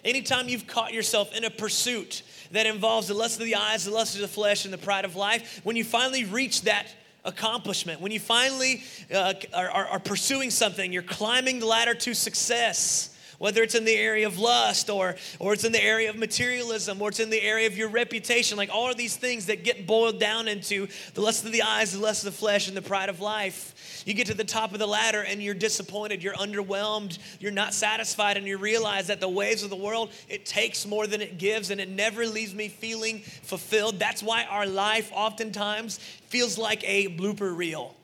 Anytime 0.03 0.49
you've 0.49 0.67
caught 0.67 0.93
yourself 0.93 1.35
in 1.35 1.43
a 1.43 1.49
pursuit 1.49 2.23
that 2.51 2.65
involves 2.65 3.07
the 3.07 3.13
lust 3.13 3.39
of 3.39 3.45
the 3.45 3.55
eyes, 3.55 3.85
the 3.85 3.91
lust 3.91 4.15
of 4.15 4.21
the 4.21 4.27
flesh, 4.27 4.65
and 4.65 4.73
the 4.73 4.77
pride 4.77 5.05
of 5.05 5.15
life, 5.15 5.61
when 5.63 5.75
you 5.75 5.83
finally 5.83 6.25
reach 6.25 6.63
that 6.63 6.87
accomplishment, 7.25 8.01
when 8.01 8.11
you 8.11 8.19
finally 8.19 8.83
uh, 9.13 9.33
are, 9.53 9.69
are, 9.69 9.87
are 9.87 9.99
pursuing 9.99 10.49
something, 10.49 10.93
you're 10.93 11.03
climbing 11.03 11.59
the 11.59 11.65
ladder 11.65 11.93
to 11.93 12.13
success 12.13 13.15
whether 13.39 13.63
it's 13.63 13.73
in 13.73 13.85
the 13.85 13.95
area 13.95 14.27
of 14.27 14.37
lust 14.37 14.89
or, 14.89 15.15
or 15.39 15.53
it's 15.53 15.63
in 15.63 15.71
the 15.71 15.83
area 15.83 16.09
of 16.09 16.17
materialism 16.17 17.01
or 17.01 17.09
it's 17.09 17.19
in 17.19 17.29
the 17.29 17.41
area 17.41 17.65
of 17.67 17.77
your 17.77 17.87
reputation, 17.87 18.57
like 18.57 18.69
all 18.71 18.91
of 18.91 18.97
these 18.97 19.15
things 19.15 19.47
that 19.47 19.63
get 19.63 19.87
boiled 19.87 20.19
down 20.19 20.47
into 20.47 20.87
the 21.13 21.21
lust 21.21 21.45
of 21.45 21.51
the 21.51 21.63
eyes, 21.63 21.93
the 21.93 21.99
lust 21.99 22.25
of 22.25 22.33
the 22.33 22.37
flesh, 22.37 22.67
and 22.67 22.77
the 22.77 22.81
pride 22.81 23.09
of 23.09 23.21
life. 23.21 23.73
You 24.05 24.13
get 24.13 24.27
to 24.27 24.33
the 24.33 24.43
top 24.43 24.73
of 24.73 24.79
the 24.79 24.87
ladder 24.87 25.23
and 25.23 25.41
you're 25.41 25.53
disappointed, 25.53 26.23
you're 26.23 26.33
underwhelmed, 26.33 27.17
you're 27.39 27.51
not 27.51 27.73
satisfied, 27.73 28.37
and 28.37 28.47
you 28.47 28.57
realize 28.57 29.07
that 29.07 29.19
the 29.19 29.29
ways 29.29 29.63
of 29.63 29.69
the 29.69 29.75
world, 29.75 30.11
it 30.27 30.45
takes 30.45 30.85
more 30.85 31.07
than 31.07 31.21
it 31.21 31.37
gives, 31.37 31.69
and 31.71 31.79
it 31.81 31.89
never 31.89 32.25
leaves 32.25 32.53
me 32.53 32.67
feeling 32.67 33.19
fulfilled. 33.19 33.99
That's 33.99 34.23
why 34.23 34.45
our 34.45 34.65
life 34.65 35.11
oftentimes 35.13 35.99
feels 36.27 36.57
like 36.57 36.83
a 36.87 37.07
blooper 37.17 37.55
reel. 37.55 37.95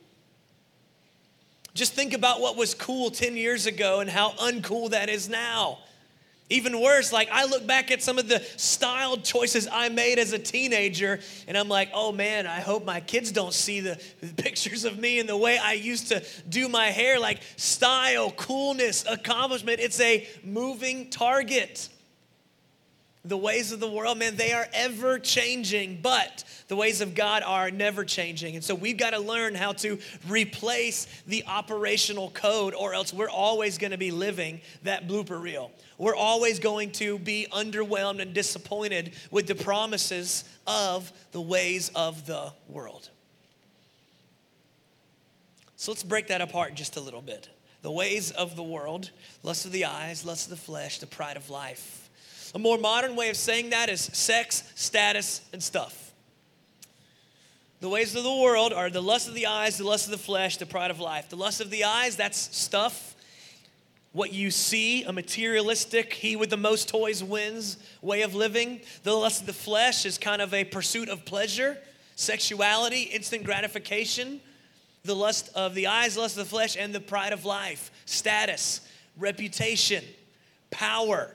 Just 1.73 1.93
think 1.93 2.13
about 2.13 2.39
what 2.39 2.55
was 2.55 2.73
cool 2.73 3.11
10 3.11 3.35
years 3.35 3.65
ago 3.65 3.99
and 3.99 4.09
how 4.09 4.31
uncool 4.31 4.91
that 4.91 5.09
is 5.09 5.27
now. 5.27 5.79
Even 6.49 6.79
worse, 6.79 7.11
like 7.11 7.27
I 7.31 7.45
look 7.45 7.65
back 7.65 7.89
at 7.89 8.03
some 8.03 8.19
of 8.19 8.27
the 8.27 8.39
style 8.55 9.17
choices 9.17 9.67
I 9.71 9.89
made 9.89 10.19
as 10.19 10.31
a 10.31 10.37
teenager, 10.37 11.19
and 11.47 11.57
I'm 11.57 11.69
like, 11.69 11.89
oh 11.91 12.11
man, 12.11 12.45
I 12.45 12.59
hope 12.59 12.85
my 12.85 12.99
kids 12.99 13.31
don't 13.31 13.53
see 13.53 13.79
the, 13.79 13.99
pictures 14.37 14.85
of 14.85 14.99
me 14.99 15.19
and 15.19 15.27
the 15.27 15.37
way 15.37 15.57
I 15.57 15.73
used 15.73 16.09
to 16.09 16.23
do 16.47 16.69
my 16.69 16.87
hair. 16.87 17.19
Like 17.19 17.41
style, 17.57 18.29
coolness, 18.31 19.05
accomplishment, 19.09 19.79
it's 19.79 19.99
a 19.99 20.27
moving 20.43 21.09
target. 21.09 21.89
The 23.25 23.37
ways 23.37 23.71
of 23.71 23.79
the 23.79 23.89
world, 23.89 24.19
man, 24.19 24.35
they 24.35 24.53
are 24.53 24.67
ever 24.71 25.17
changing, 25.17 25.99
but 26.03 26.43
the 26.67 26.75
ways 26.75 27.01
of 27.01 27.15
God 27.15 27.41
are 27.41 27.71
never 27.71 28.05
changing. 28.05 28.53
And 28.53 28.63
so 28.63 28.75
we've 28.75 28.97
got 28.97 29.11
to 29.11 29.19
learn 29.19 29.55
how 29.55 29.73
to 29.73 29.97
replace 30.29 31.07
the 31.25 31.43
operational 31.47 32.29
code, 32.29 32.75
or 32.75 32.93
else 32.93 33.11
we're 33.11 33.29
always 33.29 33.79
going 33.79 33.91
to 33.91 33.97
be 33.97 34.11
living 34.11 34.61
that 34.83 35.07
blooper 35.07 35.41
reel. 35.41 35.71
We're 35.97 36.15
always 36.15 36.59
going 36.59 36.91
to 36.93 37.17
be 37.17 37.47
underwhelmed 37.51 38.21
and 38.21 38.31
disappointed 38.31 39.13
with 39.31 39.47
the 39.47 39.55
promises 39.55 40.43
of 40.67 41.11
the 41.31 41.41
ways 41.41 41.89
of 41.95 42.27
the 42.27 42.53
world. 42.69 43.09
So 45.77 45.91
let's 45.91 46.03
break 46.03 46.27
that 46.27 46.41
apart 46.41 46.75
just 46.75 46.95
a 46.95 47.01
little 47.01 47.21
bit. 47.21 47.49
The 47.81 47.91
ways 47.91 48.29
of 48.29 48.55
the 48.55 48.63
world, 48.63 49.09
lust 49.41 49.65
of 49.65 49.71
the 49.71 49.85
eyes, 49.85 50.25
lust 50.25 50.45
of 50.45 50.51
the 50.51 50.63
flesh, 50.63 50.99
the 50.99 51.07
pride 51.07 51.37
of 51.37 51.49
life. 51.49 52.04
A 52.55 52.59
more 52.59 52.77
modern 52.77 53.17
way 53.17 53.29
of 53.29 53.35
saying 53.35 53.71
that 53.71 53.89
is 53.89 53.99
sex, 53.99 54.63
status, 54.75 55.41
and 55.51 55.61
stuff. 55.61 56.13
The 57.81 57.89
ways 57.89 58.15
of 58.15 58.23
the 58.23 58.33
world 58.33 58.71
are 58.71 58.89
the 58.89 59.01
lust 59.01 59.27
of 59.27 59.33
the 59.33 59.45
eyes, 59.45 59.77
the 59.77 59.83
lust 59.83 60.05
of 60.05 60.11
the 60.11 60.17
flesh, 60.17 60.55
the 60.55 60.65
pride 60.65 60.89
of 60.89 61.01
life. 61.01 61.27
The 61.27 61.35
lust 61.35 61.59
of 61.59 61.69
the 61.69 61.83
eyes, 61.83 62.15
that's 62.15 62.55
stuff. 62.55 63.13
What 64.13 64.31
you 64.31 64.51
see, 64.51 65.03
a 65.03 65.11
materialistic, 65.11 66.13
he 66.13 66.37
with 66.37 66.49
the 66.49 66.55
most 66.55 66.87
toys 66.87 67.21
wins 67.21 67.77
way 68.01 68.21
of 68.21 68.33
living. 68.33 68.79
The 69.03 69.13
lust 69.13 69.41
of 69.41 69.47
the 69.47 69.53
flesh 69.53 70.05
is 70.05 70.17
kind 70.17 70.41
of 70.41 70.53
a 70.53 70.63
pursuit 70.63 71.09
of 71.09 71.25
pleasure, 71.25 71.77
sexuality, 72.15 73.01
instant 73.01 73.43
gratification. 73.43 74.39
The 75.03 75.15
lust 75.15 75.49
of 75.55 75.75
the 75.75 75.87
eyes, 75.87 76.15
lust 76.15 76.37
of 76.37 76.45
the 76.45 76.49
flesh, 76.49 76.77
and 76.79 76.95
the 76.95 77.01
pride 77.01 77.33
of 77.33 77.43
life, 77.43 77.91
status, 78.05 78.79
reputation, 79.17 80.05
power 80.71 81.33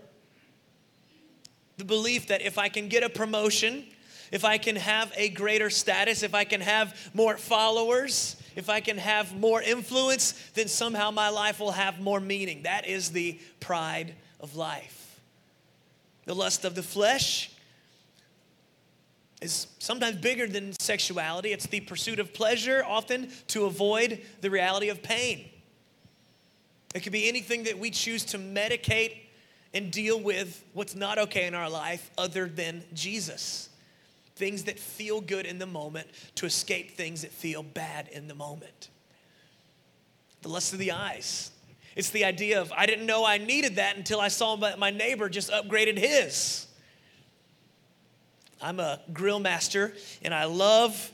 the 1.81 1.85
belief 1.85 2.29
that 2.29 2.43
if 2.43 2.59
I 2.59 2.69
can 2.69 2.89
get 2.89 3.03
a 3.03 3.09
promotion, 3.09 3.87
if 4.31 4.45
I 4.45 4.59
can 4.59 4.77
have 4.77 5.13
a 5.17 5.31
greater 5.31 5.71
status, 5.71 6.23
if 6.23 6.35
I 6.35 6.45
can 6.45 6.61
have 6.61 7.11
more 7.15 7.37
followers, 7.37 8.37
if 8.55 8.69
I 8.69 8.81
can 8.81 8.99
have 8.99 9.35
more 9.35 9.63
influence, 9.63 10.33
then 10.55 10.69
somehow 10.69 11.11
my 11.11 11.31
life 11.31 11.59
will 11.59 11.73
have 11.73 11.99
more 12.01 12.21
meaning. 12.21 12.63
That 12.63 12.87
is 12.87 13.11
the 13.11 13.41
pride 13.61 14.15
of 14.39 14.57
life. 14.57 15.21
The 16.27 16.35
lust 16.35 16.65
of 16.65 16.75
the 16.75 16.83
flesh 16.83 17.51
is 19.41 19.67
sometimes 19.79 20.17
bigger 20.17 20.47
than 20.47 20.75
sexuality. 20.79 21.53
It's 21.53 21.67
the 21.67 21.81
pursuit 21.81 22.19
of 22.19 22.35
pleasure, 22.35 22.85
often 22.87 23.31
to 23.49 23.65
avoid 23.65 24.21
the 24.43 24.51
reality 24.51 24.91
of 24.91 25.03
pain. 25.03 25.49
It 26.95 27.03
could 27.03 27.13
be 27.13 27.27
anything 27.27 27.65
that 27.65 27.79
we 27.79 27.91
choose 27.91 28.23
to 28.27 28.39
medicate 28.39 29.23
and 29.73 29.91
deal 29.91 30.21
with 30.21 30.65
what's 30.73 30.95
not 30.95 31.19
okay 31.19 31.47
in 31.47 31.55
our 31.55 31.71
life 31.71 32.11
other 32.19 32.47
than 32.47 32.83
Jesus. 32.93 33.69
Things 34.37 34.65
that 34.65 34.79
feel 34.79 35.21
good 35.21 35.47
in 35.47 35.59
the 35.59 35.67
moment 35.67 36.09
to 36.37 36.47
escape 36.47 36.93
things 36.93 37.23
that 37.23 37.31
feel 37.31 37.63
bad 37.63 38.09
in 38.09 38.27
the 38.27 38.35
moment. 38.35 38.89
The 40.43 40.49
lust 40.49 40.73
of 40.73 40.79
the 40.79 40.93
eyes. 40.93 41.51
It's 41.95 42.11
the 42.11 42.25
idea 42.25 42.61
of, 42.61 42.73
I 42.73 42.87
didn't 42.87 43.07
know 43.07 43.25
I 43.25 43.39
needed 43.39 43.77
that 43.77 43.97
until 43.97 44.21
I 44.21 44.29
saw 44.29 44.57
my 44.57 44.91
neighbor 44.91 45.29
just 45.29 45.51
upgraded 45.51 45.99
his. 45.99 46.67
I'm 48.63 48.81
a 48.81 49.01
grill 49.13 49.41
master 49.41 49.95
and 50.23 50.35
I 50.35 50.45
love 50.45 51.13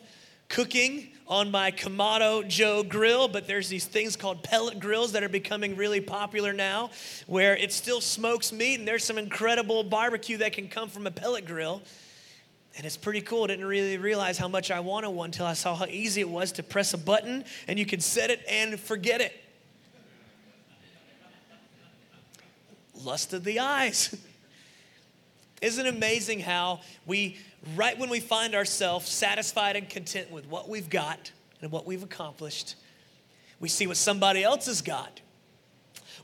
cooking 0.48 1.08
on 1.28 1.50
my 1.50 1.70
Kamado 1.70 2.46
Joe 2.46 2.82
grill, 2.82 3.28
but 3.28 3.46
there's 3.46 3.68
these 3.68 3.84
things 3.84 4.16
called 4.16 4.42
pellet 4.42 4.78
grills 4.78 5.12
that 5.12 5.24
are 5.24 5.28
becoming 5.28 5.76
really 5.76 6.00
popular 6.00 6.52
now, 6.52 6.90
where 7.26 7.56
it 7.56 7.72
still 7.72 8.00
smokes 8.00 8.52
meat, 8.52 8.78
and 8.78 8.86
there's 8.86 9.04
some 9.04 9.18
incredible 9.18 9.82
barbecue 9.82 10.36
that 10.38 10.52
can 10.52 10.68
come 10.68 10.88
from 10.88 11.06
a 11.06 11.10
pellet 11.10 11.46
grill. 11.46 11.82
And 12.76 12.84
it's 12.84 12.96
pretty 12.96 13.22
cool. 13.22 13.44
I 13.44 13.46
didn't 13.48 13.64
really 13.64 13.96
realize 13.96 14.36
how 14.36 14.48
much 14.48 14.70
I 14.70 14.80
wanted 14.80 15.10
one 15.10 15.26
until 15.26 15.46
I 15.46 15.54
saw 15.54 15.74
how 15.74 15.86
easy 15.86 16.20
it 16.20 16.28
was 16.28 16.52
to 16.52 16.62
press 16.62 16.92
a 16.92 16.98
button 16.98 17.44
and 17.68 17.78
you 17.78 17.86
can 17.86 18.00
set 18.00 18.30
it 18.30 18.44
and 18.46 18.78
forget 18.78 19.22
it. 19.22 19.32
Lust 23.02 23.32
of 23.32 23.44
the 23.44 23.60
eyes. 23.60 24.14
Isn't 25.62 25.86
it 25.86 25.94
amazing 25.94 26.40
how 26.40 26.80
we 27.06 27.38
right 27.74 27.98
when 27.98 28.10
we 28.10 28.20
find 28.20 28.54
ourselves 28.54 29.08
satisfied 29.08 29.76
and 29.76 29.88
content 29.88 30.30
with 30.30 30.46
what 30.46 30.68
we've 30.68 30.90
got 30.90 31.32
and 31.62 31.72
what 31.72 31.86
we've 31.86 32.02
accomplished, 32.02 32.76
we 33.58 33.68
see 33.68 33.86
what 33.86 33.96
somebody 33.96 34.42
else 34.42 34.66
has 34.66 34.82
got. 34.82 35.20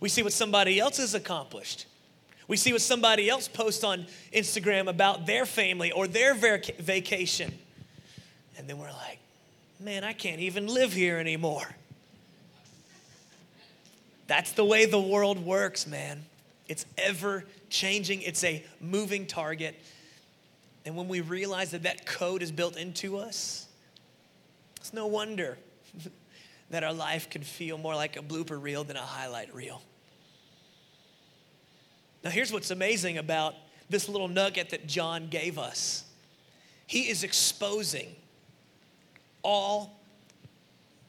We 0.01 0.09
see 0.09 0.23
what 0.23 0.33
somebody 0.33 0.79
else 0.79 0.99
has 0.99 1.15
accomplished. 1.15 1.87
We 2.49 2.57
see 2.57 2.73
what 2.73 2.83
somebody 2.83 3.31
else 3.31 3.49
posts 3.49 3.85
on 3.85 4.07
Instagram 4.33 4.89
about 4.89 5.27
their 5.27 5.47
family 5.47 5.93
or 5.93 6.07
their 6.07 6.35
vac- 6.35 6.77
vacation. 6.77 7.53
And 8.59 8.69
then 8.69 8.79
we're 8.79 8.93
like, 8.93 9.19
man, 9.81 10.05
I 10.05 10.13
can't 10.13 10.41
even 10.41 10.67
live 10.67 10.93
here 10.93 11.19
anymore. 11.19 11.75
That's 14.27 14.53
the 14.53 14.65
way 14.65 14.87
the 14.87 15.01
world 15.01 15.45
works, 15.45 15.87
man. 15.87 16.25
It's 16.69 16.87
ever 16.99 17.45
changing, 17.73 18.23
it's 18.23 18.45
a 18.45 18.65
moving 18.81 19.27
target. 19.27 19.75
And 20.85 20.97
when 20.97 21.09
we 21.09 21.21
realize 21.21 21.73
that 21.73 21.85
that 21.85 22.07
code 22.07 22.43
is 22.43 22.53
built 22.53 22.77
into 22.77 23.17
us, 23.19 23.67
it's 24.77 24.93
no 24.93 25.07
wonder 25.07 25.59
that 26.71 26.85
our 26.85 26.93
life 26.93 27.31
can 27.31 27.43
feel 27.43 27.79
more 27.79 27.95
like 27.95 28.17
a 28.17 28.23
blooper 28.23 28.61
reel 28.61 28.85
than 28.85 28.97
a 28.97 29.01
highlight 29.01 29.55
reel. 29.55 29.83
Now, 32.23 32.31
here's 32.31 32.53
what's 32.53 32.71
amazing 32.71 33.19
about 33.19 33.55
this 33.91 34.09
little 34.09 34.29
nugget 34.29 34.71
that 34.71 34.87
John 34.87 35.29
gave 35.29 35.59
us 35.59 36.05
he 36.93 37.09
is 37.09 37.25
exposing 37.25 38.15
all 39.43 39.99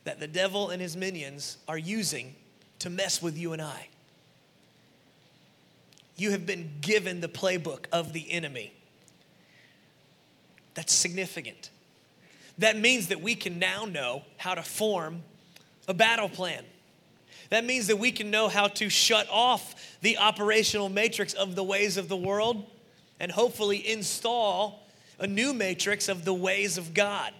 that 0.05 0.17
the 0.17 0.27
devil 0.27 0.69
and 0.69 0.81
his 0.81 0.95
minions 0.95 1.57
are 1.67 1.77
using 1.77 2.35
to 2.79 2.89
mess 2.89 3.21
with 3.21 3.37
you 3.37 3.51
and 3.51 3.61
I. 3.61 3.89
You 6.15 6.31
have 6.31 6.45
been 6.45 6.71
given 6.81 7.21
the 7.21 7.27
playbook 7.27 7.85
of 7.91 8.13
the 8.13 8.31
enemy. 8.31 8.73
That's 10.73 10.93
significant. 10.93 11.69
That 12.57 12.77
means 12.77 13.07
that 13.07 13.21
we 13.21 13.35
can 13.35 13.59
now 13.59 13.85
know 13.85 14.23
how 14.37 14.55
to 14.55 14.61
form 14.61 15.23
a 15.87 15.93
battle 15.93 16.29
plan. 16.29 16.63
That 17.49 17.65
means 17.65 17.87
that 17.87 17.97
we 17.97 18.11
can 18.11 18.31
know 18.31 18.47
how 18.47 18.67
to 18.67 18.89
shut 18.89 19.27
off 19.29 19.97
the 20.01 20.17
operational 20.17 20.89
matrix 20.89 21.33
of 21.33 21.55
the 21.55 21.63
ways 21.63 21.97
of 21.97 22.09
the 22.09 22.17
world 22.17 22.65
and 23.19 23.31
hopefully 23.31 23.87
install 23.87 24.87
a 25.19 25.27
new 25.27 25.53
matrix 25.53 26.09
of 26.09 26.25
the 26.25 26.33
ways 26.33 26.77
of 26.77 26.93
God. 26.93 27.33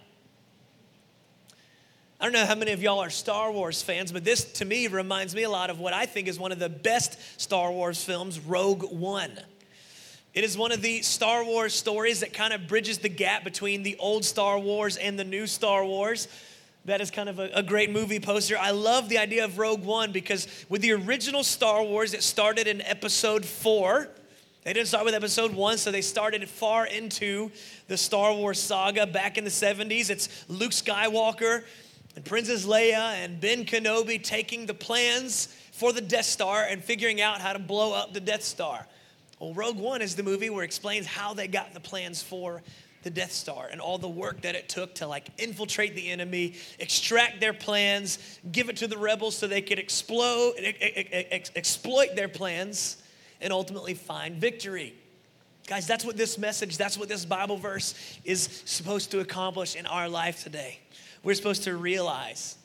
I 2.20 2.26
don't 2.26 2.32
know 2.32 2.46
how 2.46 2.54
many 2.54 2.70
of 2.70 2.80
y'all 2.80 3.00
are 3.00 3.10
Star 3.10 3.50
Wars 3.50 3.82
fans, 3.82 4.12
but 4.12 4.24
this 4.24 4.44
to 4.54 4.64
me 4.64 4.86
reminds 4.86 5.34
me 5.34 5.42
a 5.42 5.50
lot 5.50 5.68
of 5.68 5.80
what 5.80 5.92
I 5.92 6.06
think 6.06 6.28
is 6.28 6.38
one 6.38 6.52
of 6.52 6.60
the 6.60 6.68
best 6.68 7.18
Star 7.40 7.72
Wars 7.72 8.02
films, 8.02 8.38
Rogue 8.38 8.84
One. 8.84 9.32
It 10.32 10.44
is 10.44 10.56
one 10.56 10.70
of 10.70 10.80
the 10.80 11.02
Star 11.02 11.44
Wars 11.44 11.74
stories 11.74 12.20
that 12.20 12.32
kind 12.32 12.52
of 12.52 12.68
bridges 12.68 12.98
the 12.98 13.08
gap 13.08 13.42
between 13.42 13.82
the 13.82 13.96
old 13.98 14.24
Star 14.24 14.58
Wars 14.58 14.96
and 14.96 15.18
the 15.18 15.24
new 15.24 15.48
Star 15.48 15.84
Wars. 15.84 16.28
That 16.84 17.00
is 17.00 17.10
kind 17.10 17.28
of 17.28 17.40
a, 17.40 17.50
a, 17.54 17.62
great 17.62 17.90
movie 17.90 18.20
poster. 18.20 18.56
I 18.58 18.70
love 18.70 19.08
the 19.08 19.18
idea 19.18 19.44
of 19.44 19.58
Rogue 19.58 19.84
One 19.84 20.12
because 20.12 20.46
with 20.68 20.82
the 20.82 20.92
original 20.92 21.42
Star 21.42 21.82
Wars, 21.82 22.14
it 22.14 22.22
started 22.22 22.68
in 22.68 22.80
episode 22.82 23.44
four. 23.44 24.08
They 24.62 24.72
didn't 24.72 24.88
start 24.88 25.04
with 25.04 25.14
episode 25.14 25.52
one, 25.52 25.78
so 25.78 25.90
they 25.90 26.00
started 26.00 26.48
far 26.48 26.86
into 26.86 27.50
the 27.88 27.96
Star 27.96 28.32
Wars 28.32 28.58
saga 28.58 29.06
back 29.06 29.36
in 29.36 29.44
the 29.44 29.50
70s. 29.50 30.10
It's 30.10 30.44
Luke 30.48 30.72
Skywalker 30.72 31.64
and 32.16 32.24
Princess 32.24 32.64
Leia 32.64 33.14
and 33.24 33.40
Ben 33.40 33.64
Kenobi 33.64 34.22
taking 34.22 34.66
the 34.66 34.74
plans 34.74 35.46
for 35.72 35.92
the 35.92 36.00
Death 36.00 36.26
Star 36.26 36.64
and 36.64 36.82
figuring 36.82 37.20
out 37.20 37.40
how 37.40 37.52
to 37.52 37.58
blow 37.58 37.92
up 37.92 38.12
the 38.12 38.20
Death 38.20 38.44
Star. 38.44 38.86
Well, 39.40 39.52
Rogue 39.54 39.78
One 39.78 40.00
is 40.00 40.14
the 40.14 40.22
movie 40.22 40.48
where 40.50 40.62
it 40.62 40.66
explains 40.66 41.06
how 41.06 41.34
they 41.34 41.48
got 41.48 41.74
the 41.74 41.80
plans 41.80 42.22
for 42.22 42.62
the 43.02 43.10
Death 43.10 43.32
Star 43.32 43.68
and 43.70 43.80
all 43.80 43.98
the 43.98 44.08
work 44.08 44.40
that 44.42 44.54
it 44.54 44.68
took 44.68 44.94
to 44.96 45.06
like 45.06 45.28
infiltrate 45.38 45.94
the 45.94 46.10
enemy, 46.10 46.54
extract 46.78 47.40
their 47.40 47.52
plans, 47.52 48.18
give 48.50 48.68
it 48.68 48.76
to 48.78 48.86
the 48.86 48.96
rebels 48.96 49.36
so 49.36 49.46
they 49.46 49.60
could 49.60 49.78
explode, 49.78 50.54
exploit 50.58 52.16
their 52.16 52.28
plans, 52.28 53.02
and 53.40 53.52
ultimately 53.52 53.94
find 53.94 54.36
victory. 54.36 54.94
Guys, 55.66 55.86
that's 55.86 56.04
what 56.04 56.16
this 56.16 56.38
message, 56.38 56.76
that's 56.76 56.96
what 56.96 57.08
this 57.08 57.24
Bible 57.24 57.56
verse 57.56 57.94
is 58.24 58.62
supposed 58.64 59.10
to 59.10 59.20
accomplish 59.20 59.76
in 59.76 59.86
our 59.86 60.08
life 60.08 60.42
today. 60.42 60.78
We're 61.24 61.34
supposed 61.34 61.64
to 61.64 61.76
realize 61.76 62.56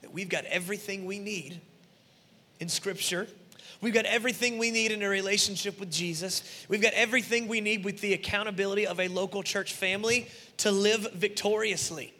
that 0.00 0.12
we've 0.12 0.28
got 0.28 0.44
everything 0.46 1.04
we 1.04 1.18
need 1.18 1.60
in 2.60 2.68
Scripture 2.68 3.26
We've 3.80 3.94
got 3.94 4.06
everything 4.06 4.58
we 4.58 4.72
need 4.72 4.90
in 4.90 5.02
a 5.02 5.08
relationship 5.08 5.78
with 5.78 5.90
Jesus. 5.90 6.42
We've 6.68 6.82
got 6.82 6.94
everything 6.94 7.46
we 7.46 7.60
need 7.60 7.84
with 7.84 8.00
the 8.00 8.12
accountability 8.12 8.86
of 8.86 8.98
a 8.98 9.06
local 9.06 9.42
church 9.42 9.72
family 9.72 10.28
to 10.58 10.72
live 10.72 11.12
victoriously. 11.12 12.12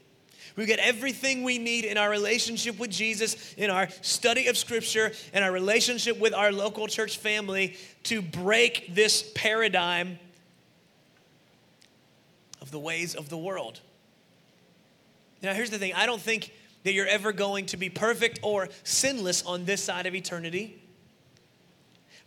We've 0.54 0.68
got 0.68 0.78
everything 0.78 1.42
we 1.42 1.58
need 1.58 1.84
in 1.84 1.98
our 1.98 2.10
relationship 2.10 2.78
with 2.78 2.90
Jesus, 2.90 3.54
in 3.54 3.70
our 3.70 3.88
study 4.02 4.46
of 4.46 4.56
Scripture, 4.56 5.12
and 5.32 5.44
our 5.44 5.52
relationship 5.52 6.18
with 6.18 6.32
our 6.32 6.52
local 6.52 6.86
church 6.86 7.18
family 7.18 7.76
to 8.04 8.22
break 8.22 8.94
this 8.94 9.28
paradigm 9.34 10.18
of 12.60 12.70
the 12.70 12.78
ways 12.78 13.16
of 13.16 13.28
the 13.28 13.38
world. 13.38 13.80
Now, 15.42 15.54
here's 15.54 15.70
the 15.70 15.78
thing 15.78 15.94
I 15.94 16.06
don't 16.06 16.20
think 16.20 16.52
that 16.84 16.92
you're 16.92 17.06
ever 17.06 17.32
going 17.32 17.66
to 17.66 17.76
be 17.76 17.88
perfect 17.88 18.40
or 18.42 18.68
sinless 18.84 19.44
on 19.44 19.64
this 19.64 19.82
side 19.82 20.06
of 20.06 20.14
eternity. 20.14 20.82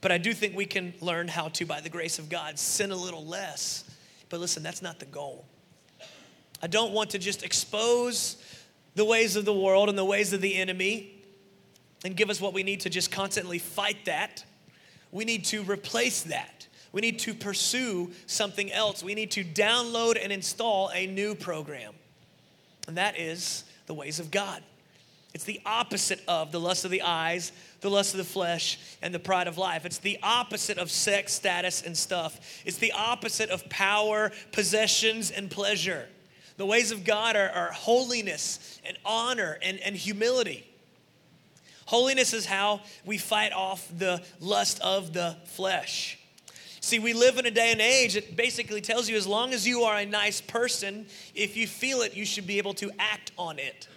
But 0.01 0.11
I 0.11 0.17
do 0.17 0.33
think 0.33 0.55
we 0.55 0.65
can 0.65 0.93
learn 0.99 1.27
how 1.27 1.49
to, 1.49 1.65
by 1.65 1.79
the 1.79 1.89
grace 1.89 2.19
of 2.19 2.29
God, 2.29 2.57
sin 2.57 2.91
a 2.91 2.95
little 2.95 3.25
less. 3.25 3.83
But 4.29 4.39
listen, 4.39 4.63
that's 4.63 4.81
not 4.81 4.99
the 4.99 5.05
goal. 5.05 5.45
I 6.61 6.67
don't 6.67 6.91
want 6.91 7.11
to 7.11 7.19
just 7.19 7.43
expose 7.43 8.37
the 8.95 9.05
ways 9.05 9.35
of 9.35 9.45
the 9.45 9.53
world 9.53 9.89
and 9.89 9.97
the 9.97 10.05
ways 10.05 10.33
of 10.33 10.41
the 10.41 10.55
enemy 10.55 11.11
and 12.03 12.15
give 12.15 12.29
us 12.29 12.41
what 12.41 12.53
we 12.53 12.63
need 12.63 12.81
to 12.81 12.89
just 12.89 13.11
constantly 13.11 13.59
fight 13.59 14.05
that. 14.05 14.43
We 15.11 15.23
need 15.25 15.45
to 15.45 15.63
replace 15.63 16.23
that. 16.23 16.67
We 16.91 17.01
need 17.01 17.19
to 17.19 17.33
pursue 17.33 18.11
something 18.25 18.71
else. 18.71 19.03
We 19.03 19.15
need 19.15 19.31
to 19.31 19.43
download 19.43 20.17
and 20.21 20.31
install 20.31 20.89
a 20.93 21.07
new 21.07 21.35
program. 21.35 21.93
And 22.87 22.97
that 22.97 23.19
is 23.19 23.63
the 23.87 23.93
ways 23.93 24.19
of 24.19 24.31
God. 24.31 24.63
It's 25.33 25.45
the 25.45 25.61
opposite 25.65 26.21
of 26.27 26.51
the 26.51 26.59
lust 26.59 26.83
of 26.83 26.91
the 26.91 27.03
eyes, 27.03 27.53
the 27.79 27.89
lust 27.89 28.13
of 28.13 28.17
the 28.17 28.25
flesh, 28.25 28.77
and 29.01 29.13
the 29.13 29.19
pride 29.19 29.47
of 29.47 29.57
life. 29.57 29.85
It's 29.85 29.99
the 29.99 30.19
opposite 30.21 30.77
of 30.77 30.91
sex, 30.91 31.33
status, 31.33 31.81
and 31.81 31.95
stuff. 31.95 32.61
It's 32.65 32.77
the 32.77 32.91
opposite 32.91 33.49
of 33.49 33.67
power, 33.69 34.31
possessions, 34.51 35.31
and 35.31 35.49
pleasure. 35.49 36.07
The 36.57 36.65
ways 36.65 36.91
of 36.91 37.05
God 37.05 37.37
are, 37.37 37.49
are 37.49 37.71
holiness 37.71 38.79
and 38.85 38.97
honor 39.05 39.57
and, 39.61 39.79
and 39.79 39.95
humility. 39.95 40.67
Holiness 41.85 42.33
is 42.33 42.45
how 42.45 42.81
we 43.05 43.17
fight 43.17 43.53
off 43.53 43.87
the 43.97 44.21
lust 44.39 44.81
of 44.81 45.13
the 45.13 45.37
flesh. 45.45 46.19
See, 46.83 46.97
we 46.97 47.13
live 47.13 47.37
in 47.37 47.45
a 47.45 47.51
day 47.51 47.71
and 47.71 47.79
age 47.79 48.15
that 48.15 48.35
basically 48.35 48.81
tells 48.81 49.07
you 49.07 49.15
as 49.15 49.27
long 49.27 49.53
as 49.53 49.67
you 49.67 49.83
are 49.83 49.97
a 49.97 50.05
nice 50.05 50.41
person, 50.41 51.05
if 51.35 51.55
you 51.55 51.67
feel 51.67 52.01
it, 52.01 52.15
you 52.15 52.25
should 52.25 52.47
be 52.47 52.57
able 52.57 52.73
to 52.75 52.89
act 52.97 53.31
on 53.37 53.59
it. 53.59 53.87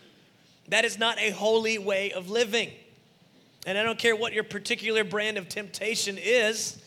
That 0.69 0.85
is 0.85 0.99
not 0.99 1.19
a 1.19 1.31
holy 1.31 1.79
way 1.79 2.13
of 2.13 2.29
living. 2.29 2.71
And 3.67 3.79
I 3.79 3.83
don't 3.83 3.99
care 3.99 4.15
what 4.15 4.35
your 4.35 4.45
particular 4.45 5.03
brand 5.03 5.39
of 5.39 5.49
temptation 5.49 6.19
is, 6.21 6.79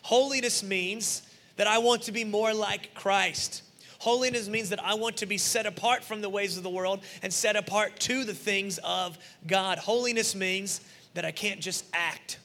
holiness 0.00 0.62
means 0.62 1.22
that 1.56 1.66
I 1.66 1.76
want 1.76 2.02
to 2.02 2.12
be 2.12 2.24
more 2.24 2.54
like 2.54 2.94
Christ. 2.94 3.62
Holiness 3.98 4.48
means 4.48 4.70
that 4.70 4.82
I 4.82 4.94
want 4.94 5.18
to 5.18 5.26
be 5.26 5.36
set 5.36 5.66
apart 5.66 6.04
from 6.04 6.22
the 6.22 6.28
ways 6.30 6.56
of 6.56 6.62
the 6.62 6.70
world 6.70 7.02
and 7.22 7.30
set 7.30 7.54
apart 7.54 8.00
to 8.00 8.24
the 8.24 8.34
things 8.34 8.78
of 8.82 9.18
God. 9.46 9.76
Holiness 9.76 10.34
means 10.34 10.80
that 11.12 11.26
I 11.26 11.30
can't 11.30 11.60
just 11.60 11.84
act 11.92 12.38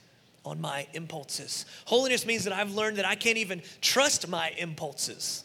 on 0.45 0.61
my 0.61 0.87
impulses. 0.93 1.65
Holiness 1.85 2.25
means 2.25 2.43
that 2.45 2.53
I've 2.53 2.71
learned 2.73 2.97
that 2.97 3.05
I 3.05 3.15
can't 3.15 3.37
even 3.37 3.61
trust 3.81 4.27
my 4.27 4.53
impulses 4.57 5.43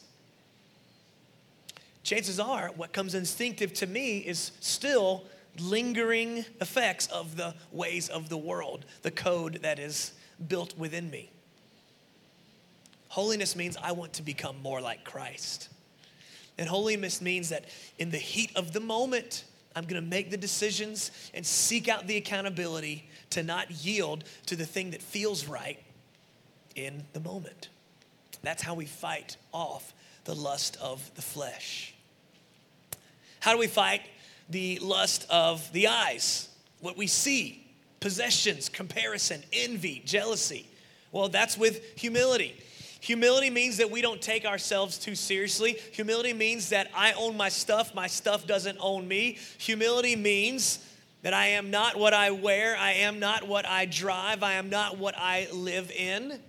chances 2.04 2.38
are 2.38 2.70
what 2.76 2.92
comes 2.92 3.14
instinctive 3.14 3.72
to 3.72 3.86
me 3.86 4.18
is 4.18 4.52
still 4.60 5.24
lingering 5.58 6.44
effects 6.60 7.06
of 7.08 7.36
the 7.36 7.54
ways 7.72 8.08
of 8.08 8.28
the 8.28 8.36
world, 8.36 8.84
the 9.02 9.10
code 9.10 9.60
that 9.62 9.78
is 9.78 10.12
built 10.48 10.76
within 10.78 11.10
me. 11.10 11.30
Holiness 13.08 13.56
means 13.56 13.76
I 13.82 13.92
want 13.92 14.12
to 14.14 14.22
become 14.22 14.60
more 14.62 14.80
like 14.80 15.04
Christ. 15.04 15.68
And 16.58 16.68
holiness 16.68 17.20
means 17.20 17.48
that 17.48 17.64
in 17.98 18.10
the 18.10 18.18
heat 18.18 18.50
of 18.54 18.72
the 18.72 18.80
moment, 18.80 19.44
I'm 19.74 19.84
gonna 19.84 20.02
make 20.02 20.30
the 20.30 20.36
decisions 20.36 21.10
and 21.32 21.44
seek 21.44 21.88
out 21.88 22.06
the 22.06 22.16
accountability 22.16 23.08
to 23.30 23.42
not 23.42 23.70
yield 23.70 24.24
to 24.46 24.56
the 24.56 24.66
thing 24.66 24.90
that 24.92 25.02
feels 25.02 25.46
right 25.46 25.78
in 26.76 27.04
the 27.12 27.20
moment. 27.20 27.68
That's 28.42 28.62
how 28.62 28.74
we 28.74 28.86
fight 28.86 29.36
off 29.52 29.92
the 30.24 30.34
lust 30.34 30.76
of 30.80 31.10
the 31.14 31.22
flesh. 31.22 31.94
How 33.40 33.52
do 33.52 33.58
we 33.58 33.66
fight 33.66 34.02
the 34.48 34.78
lust 34.80 35.26
of 35.30 35.70
the 35.72 35.88
eyes? 35.88 36.48
What 36.80 36.96
we 36.96 37.06
see, 37.06 37.66
possessions, 38.00 38.68
comparison, 38.68 39.42
envy, 39.52 40.02
jealousy. 40.04 40.68
Well, 41.12 41.28
that's 41.28 41.56
with 41.56 41.98
humility. 41.98 42.56
Humility 43.04 43.50
means 43.50 43.76
that 43.76 43.90
we 43.90 44.00
don't 44.00 44.22
take 44.22 44.46
ourselves 44.46 44.98
too 44.98 45.14
seriously. 45.14 45.76
Humility 45.92 46.32
means 46.32 46.70
that 46.70 46.90
I 46.96 47.12
own 47.12 47.36
my 47.36 47.50
stuff, 47.50 47.94
my 47.94 48.06
stuff 48.06 48.46
doesn't 48.46 48.78
own 48.80 49.06
me. 49.06 49.36
Humility 49.58 50.16
means 50.16 50.78
that 51.20 51.34
I 51.34 51.48
am 51.48 51.70
not 51.70 51.96
what 51.98 52.14
I 52.14 52.30
wear, 52.30 52.74
I 52.78 52.92
am 52.92 53.18
not 53.18 53.46
what 53.46 53.66
I 53.66 53.84
drive, 53.84 54.42
I 54.42 54.54
am 54.54 54.70
not 54.70 54.96
what 54.96 55.14
I 55.18 55.48
live 55.52 55.90
in. 55.90 56.40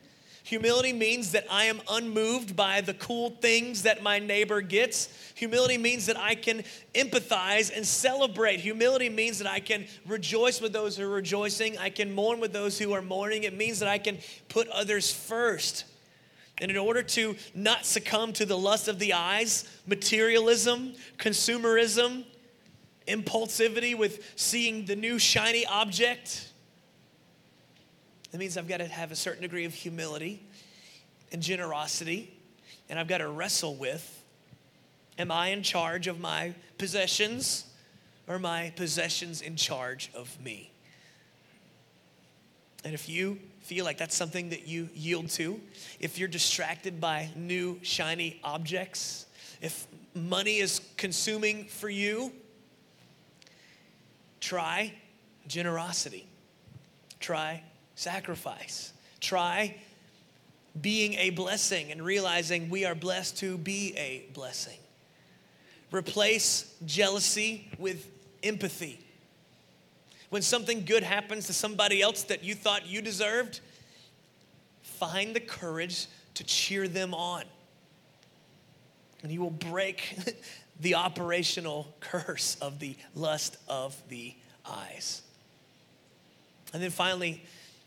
Humility 0.43 0.93
means 0.93 1.33
that 1.33 1.45
I 1.51 1.65
am 1.65 1.81
unmoved 1.89 2.55
by 2.55 2.79
the 2.79 2.93
cool 2.93 3.31
things 3.31 3.83
that 3.83 4.01
my 4.01 4.19
neighbor 4.19 4.61
gets. 4.61 5.09
Humility 5.35 5.77
means 5.77 6.05
that 6.05 6.17
I 6.17 6.35
can 6.35 6.63
empathize 6.93 7.69
and 7.75 7.85
celebrate. 7.85 8.61
Humility 8.61 9.09
means 9.09 9.39
that 9.39 9.51
I 9.51 9.59
can 9.59 9.87
rejoice 10.07 10.61
with 10.61 10.71
those 10.71 10.95
who 10.95 11.03
are 11.03 11.09
rejoicing. 11.09 11.77
I 11.79 11.89
can 11.89 12.15
mourn 12.15 12.39
with 12.39 12.53
those 12.53 12.79
who 12.79 12.93
are 12.93 13.01
mourning. 13.01 13.43
It 13.43 13.57
means 13.57 13.79
that 13.79 13.89
I 13.89 13.97
can 13.97 14.19
put 14.47 14.69
others 14.69 15.11
first. 15.11 15.83
And 16.59 16.71
in 16.71 16.77
order 16.77 17.03
to 17.03 17.35
not 17.53 17.85
succumb 17.85 18.31
to 18.33 18.45
the 18.45 18.57
lust 18.57 18.87
of 18.87 18.97
the 18.97 19.13
eyes, 19.13 19.65
materialism, 19.85 20.93
consumerism, 21.17 22.23
impulsivity 23.07 23.97
with 23.97 24.33
seeing 24.35 24.85
the 24.85 24.95
new 24.95 25.19
shiny 25.19 25.65
object, 25.65 26.51
that 28.31 28.37
means 28.37 28.57
I've 28.57 28.67
got 28.67 28.77
to 28.77 28.87
have 28.87 29.11
a 29.11 29.15
certain 29.15 29.41
degree 29.41 29.65
of 29.65 29.73
humility 29.73 30.45
and 31.31 31.41
generosity, 31.41 32.37
and 32.89 32.97
I've 32.97 33.07
got 33.07 33.17
to 33.19 33.27
wrestle 33.27 33.75
with 33.75 34.23
am 35.17 35.31
I 35.31 35.47
in 35.47 35.63
charge 35.63 36.07
of 36.07 36.19
my 36.19 36.53
possessions 36.77 37.65
or 38.27 38.39
my 38.39 38.73
possessions 38.75 39.41
in 39.41 39.55
charge 39.55 40.11
of 40.13 40.41
me? 40.43 40.71
And 42.83 42.93
if 42.93 43.09
you 43.09 43.39
feel 43.65 43.83
like 43.83 43.97
that's 43.97 44.15
something 44.15 44.49
that 44.49 44.67
you 44.67 44.89
yield 44.93 45.29
to, 45.29 45.59
if 45.99 46.19
you're 46.19 46.27
distracted 46.27 47.01
by 47.01 47.29
new 47.35 47.79
shiny 47.81 48.39
objects, 48.43 49.25
if 49.59 49.87
money 50.13 50.57
is 50.57 50.81
consuming 50.97 51.65
for 51.65 51.89
you, 51.89 52.31
try 54.39 54.93
generosity. 55.47 56.27
Try 57.19 57.63
sacrifice. 57.95 58.93
Try 59.19 59.77
being 60.79 61.15
a 61.15 61.31
blessing 61.31 61.91
and 61.91 62.03
realizing 62.03 62.69
we 62.69 62.85
are 62.85 62.93
blessed 62.93 63.37
to 63.37 63.57
be 63.57 63.95
a 63.97 64.25
blessing. 64.33 64.77
Replace 65.91 66.71
jealousy 66.85 67.67
with 67.79 68.07
empathy. 68.43 69.04
When 70.29 70.41
something 70.41 70.85
good 70.85 71.03
happens 71.03 71.47
to 71.47 71.53
somebody 71.53 72.01
else 72.01 72.23
that 72.23 72.43
you 72.43 72.55
thought 72.55 72.87
you 72.87 73.01
deserved, 73.01 73.59
find 74.81 75.35
the 75.35 75.39
courage 75.39 76.07
to 76.35 76.43
cheer 76.43 76.87
them 76.87 77.13
on. 77.13 77.43
And 79.23 79.31
you 79.31 79.41
will 79.41 79.49
break 79.49 80.17
the 80.79 80.95
operational 80.95 81.93
curse 81.99 82.57
of 82.61 82.79
the 82.79 82.95
lust 83.13 83.57
of 83.67 83.95
the 84.09 84.35
eyes. 84.69 85.21
And 86.73 86.83
then 86.83 86.91
finally, 86.91 87.43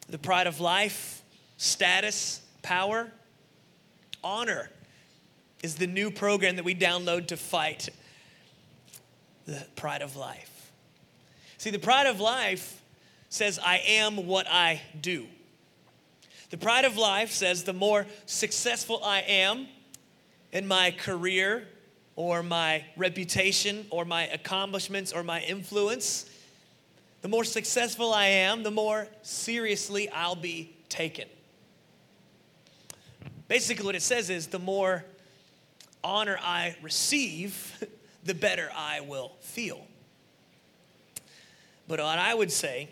the 0.09 0.19
pride 0.19 0.47
of 0.47 0.61
life, 0.61 1.23
status, 1.59 2.41
power, 2.63 3.11
honor 4.25 4.71
is 5.63 5.75
the 5.75 5.87
new 5.87 6.11
program 6.11 6.57
that 6.57 6.65
we 6.65 6.75
download 6.75 7.27
to 7.27 7.37
fight 7.37 7.89
the 9.47 9.67
pride 9.77 10.03
of 10.03 10.17
life. 10.17 10.48
See, 11.59 11.71
the 11.71 11.79
pride 11.79 12.07
of 12.07 12.21
life 12.21 12.81
says, 13.29 13.59
I 13.59 13.79
am 13.79 14.27
what 14.27 14.47
I 14.49 14.81
do. 15.01 15.27
The 16.51 16.57
pride 16.57 16.85
of 16.85 16.97
life 16.97 17.33
says, 17.33 17.65
the 17.65 17.73
more 17.73 18.07
successful 18.27 19.03
I 19.05 19.21
am 19.21 19.67
in 20.53 20.67
my 20.67 20.93
career 20.93 21.67
or 22.15 22.43
my 22.43 22.85
reputation 22.97 23.87
or 23.91 24.05
my 24.05 24.29
accomplishments 24.29 25.13
or 25.13 25.23
my 25.23 25.41
influence, 25.43 26.31
the 27.23 27.29
more 27.29 27.45
successful 27.45 28.15
I 28.15 28.27
am, 28.27 28.63
the 28.63 28.71
more 28.71 29.09
seriously 29.23 30.09
I'll 30.09 30.37
be 30.37 30.73
taken. 30.89 31.27
Basically, 33.49 33.85
what 33.85 33.97
it 33.97 34.03
says 34.03 34.31
is 34.31 34.47
the 34.47 34.59
more 34.61 35.05
honor 36.05 36.39
I 36.41 36.77
receive, 36.83 37.85
the 38.25 38.35
better 38.35 38.71
I 38.77 39.01
will 39.01 39.33
feel. 39.41 39.88
But 41.89 42.01
what 42.01 42.19
I 42.19 42.35
would 42.35 42.53
say 42.53 42.91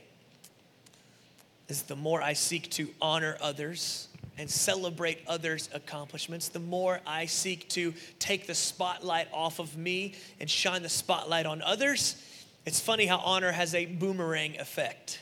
is 1.69 1.83
the 1.83 1.97
more 1.97 2.23
I 2.23 2.33
seek 2.33 2.71
to 2.73 2.89
honor 3.01 3.37
others 3.41 4.09
and 4.39 4.51
celebrate 4.51 5.21
others' 5.27 5.69
accomplishments, 5.73 6.49
the 6.49 6.59
more 6.59 7.01
I 7.07 7.27
seek 7.27 7.69
to 7.71 7.95
take 8.19 8.47
the 8.47 8.55
spotlight 8.55 9.29
off 9.33 9.59
of 9.59 9.77
me 9.77 10.15
and 10.41 10.49
shine 10.49 10.83
the 10.83 10.89
spotlight 10.89 11.47
on 11.47 11.63
others, 11.63 12.17
it's 12.65 12.81
funny 12.81 13.07
how 13.07 13.19
honor 13.19 13.53
has 13.53 13.75
a 13.75 13.87
boomerang 13.87 14.59
effect. 14.59 15.21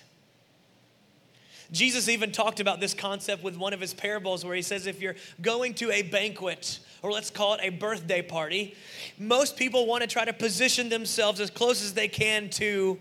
Jesus 1.72 2.08
even 2.08 2.30
talked 2.30 2.60
about 2.60 2.78
this 2.78 2.94
concept 2.94 3.42
with 3.42 3.56
one 3.56 3.72
of 3.72 3.80
his 3.80 3.94
parables 3.94 4.44
where 4.44 4.54
he 4.54 4.62
says, 4.62 4.87
if 4.87 5.00
you're 5.00 5.16
going 5.40 5.74
to 5.74 5.90
a 5.90 6.02
banquet, 6.02 6.78
or 7.02 7.10
let's 7.10 7.30
call 7.30 7.54
it 7.54 7.60
a 7.62 7.70
birthday 7.70 8.22
party, 8.22 8.74
most 9.18 9.56
people 9.56 9.87
want 9.87 10.02
to 10.02 10.06
try 10.06 10.24
to 10.24 10.32
position 10.32 10.88
themselves 10.88 11.40
as 11.40 11.50
close 11.50 11.82
as 11.82 11.94
they 11.94 12.08
can 12.08 12.48
to 12.50 12.98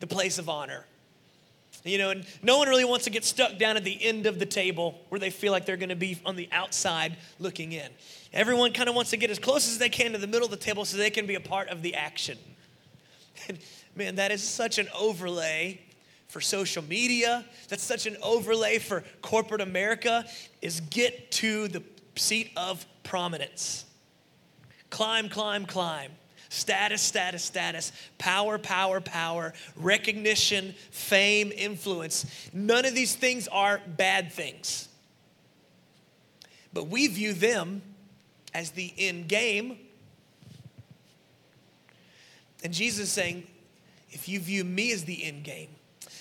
the 0.00 0.06
place 0.06 0.38
of 0.38 0.48
honor. 0.48 0.84
You 1.84 1.96
know, 1.96 2.10
and 2.10 2.26
no 2.42 2.58
one 2.58 2.68
really 2.68 2.84
wants 2.84 3.04
to 3.04 3.10
get 3.10 3.24
stuck 3.24 3.56
down 3.56 3.76
at 3.76 3.84
the 3.84 4.04
end 4.04 4.26
of 4.26 4.38
the 4.38 4.44
table 4.44 5.00
where 5.08 5.18
they 5.18 5.30
feel 5.30 5.50
like 5.50 5.64
they're 5.64 5.78
going 5.78 5.88
to 5.88 5.96
be 5.96 6.18
on 6.26 6.36
the 6.36 6.48
outside 6.52 7.16
looking 7.38 7.72
in. 7.72 7.88
Everyone 8.32 8.72
kind 8.72 8.88
of 8.88 8.94
wants 8.94 9.10
to 9.10 9.16
get 9.16 9.30
as 9.30 9.38
close 9.38 9.66
as 9.66 9.78
they 9.78 9.88
can 9.88 10.12
to 10.12 10.18
the 10.18 10.26
middle 10.26 10.44
of 10.44 10.50
the 10.50 10.58
table 10.58 10.84
so 10.84 10.98
they 10.98 11.10
can 11.10 11.26
be 11.26 11.36
a 11.36 11.40
part 11.40 11.68
of 11.68 11.80
the 11.82 11.94
action. 11.94 12.36
And 13.48 13.58
man, 13.96 14.16
that 14.16 14.30
is 14.30 14.42
such 14.42 14.78
an 14.78 14.88
overlay 14.98 15.80
for 16.28 16.40
social 16.40 16.84
media. 16.84 17.44
That's 17.68 17.82
such 17.82 18.06
an 18.06 18.16
overlay 18.22 18.78
for 18.78 19.02
corporate 19.22 19.62
America 19.62 20.26
is 20.60 20.80
get 20.80 21.30
to 21.32 21.68
the 21.68 21.82
seat 22.14 22.50
of 22.56 22.84
prominence. 23.02 23.86
Climb, 24.90 25.28
climb, 25.28 25.64
climb. 25.64 26.12
Status, 26.50 27.00
status, 27.00 27.44
status, 27.44 27.92
power, 28.18 28.58
power, 28.58 29.00
power, 29.00 29.54
recognition, 29.76 30.74
fame, 30.90 31.52
influence. 31.56 32.26
None 32.52 32.84
of 32.84 32.94
these 32.94 33.14
things 33.14 33.46
are 33.48 33.80
bad 33.86 34.32
things. 34.32 34.88
But 36.72 36.88
we 36.88 37.06
view 37.06 37.34
them 37.34 37.82
as 38.52 38.72
the 38.72 38.92
end 38.98 39.28
game. 39.28 39.78
And 42.64 42.72
Jesus 42.72 43.04
is 43.04 43.12
saying, 43.12 43.46
if 44.10 44.28
you 44.28 44.40
view 44.40 44.64
me 44.64 44.92
as 44.92 45.04
the 45.04 45.24
end 45.24 45.44
game, 45.44 45.68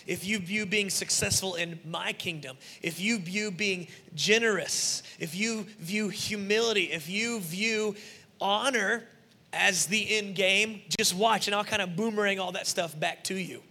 if 0.05 0.23
you 0.23 0.37
view 0.37 0.67
being 0.67 0.91
successful 0.91 1.55
in 1.55 1.79
my 1.85 2.13
kingdom, 2.13 2.55
if 2.83 2.99
you 2.99 3.17
view 3.17 3.49
being 3.49 3.87
generous, 4.13 5.01
if 5.19 5.33
you 5.35 5.63
view 5.79 6.09
humility, 6.09 6.85
if 6.91 7.09
you 7.09 7.39
view 7.39 7.95
honor 8.39 9.05
as 9.51 9.87
the 9.87 10.17
end 10.17 10.35
game, 10.35 10.81
just 10.97 11.15
watch 11.15 11.47
and 11.47 11.55
I'll 11.55 11.63
kind 11.63 11.81
of 11.81 11.95
boomerang 11.95 12.39
all 12.39 12.51
that 12.53 12.67
stuff 12.67 12.97
back 12.99 13.23
to 13.25 13.35
you. 13.35 13.61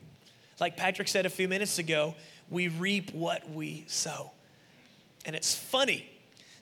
Like 0.61 0.77
Patrick 0.77 1.09
said 1.09 1.27
a 1.27 1.31
few 1.31 1.49
minutes 1.49 1.79
ago, 1.79 2.15
we 2.51 2.69
reap 2.69 3.13
what 3.13 3.49
we 3.51 3.85
sow. 3.87 4.33
And 5.25 5.37
it's 5.37 5.55
funny 5.55 6.09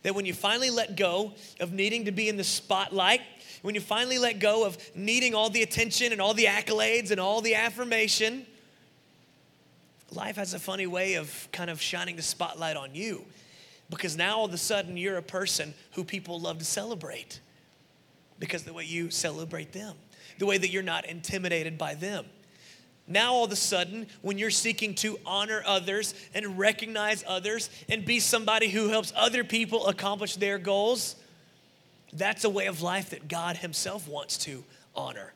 that 0.03 0.15
when 0.15 0.27
you 0.27 0.35
finally 0.35 0.71
let 0.71 0.97
go 0.97 1.33
of 1.61 1.73
needing 1.73 2.05
to 2.05 2.13
be 2.13 2.29
in 2.29 2.37
the 2.37 2.45
spotlight, 2.45 3.21
when 3.63 3.75
you 3.75 3.81
finally 3.81 4.19
let 4.19 4.39
go 4.39 4.67
of 4.67 4.77
needing 4.95 5.35
all 5.35 5.51
the 5.51 5.63
attention 5.63 6.13
and 6.13 6.21
all 6.21 6.35
the 6.35 6.45
accolades 6.45 7.11
and 7.11 7.19
all 7.19 7.41
the 7.41 7.55
affirmation, 7.55 8.47
life 10.13 10.37
has 10.37 10.55
a 10.55 10.59
funny 10.59 10.87
way 10.87 11.15
of 11.15 11.49
kind 11.53 11.71
of 11.71 11.81
shining 11.81 12.17
the 12.17 12.23
spotlight 12.23 12.77
on 12.77 12.95
you 12.95 13.25
because 13.91 14.17
now 14.17 14.39
all 14.39 14.45
of 14.45 14.53
a 14.53 14.59
sudden 14.59 14.97
you're 14.97 15.17
a 15.17 15.23
person 15.23 15.75
who 15.93 16.05
people 16.05 16.41
love 16.41 16.59
to 16.59 16.65
celebrate 16.65 17.41
because 18.39 18.65
the 18.65 18.73
way 18.73 18.85
you 18.85 19.11
celebrate 19.11 19.73
them, 19.73 19.97
the 20.39 20.47
way 20.47 20.59
that 20.59 20.71
you're 20.71 20.83
not 20.83 21.07
intimidated 21.07 21.79
by 21.79 21.95
them. 21.95 22.27
Now, 23.09 23.35
all 23.35 23.45
of 23.45 23.53
a 23.53 23.57
sudden, 23.57 24.09
when 24.23 24.37
you're 24.37 24.51
seeking 24.51 24.95
to 24.97 25.19
honor 25.25 25.63
others 25.65 26.15
and 26.35 26.59
recognize 26.59 27.23
others 27.27 27.71
and 27.89 28.05
be 28.05 28.19
somebody 28.19 28.69
who 28.69 28.89
helps 28.89 29.13
other 29.15 29.45
people 29.45 29.87
accomplish 29.87 30.37
their 30.37 30.59
goals, 30.59 31.15
that's 32.13 32.45
a 32.45 32.51
way 32.51 32.67
of 32.67 32.83
life 32.83 33.11
that 33.11 33.29
God 33.29 33.59
Himself 33.59 34.09
wants 34.09 34.39
to 34.39 34.65
honor. 34.95 35.33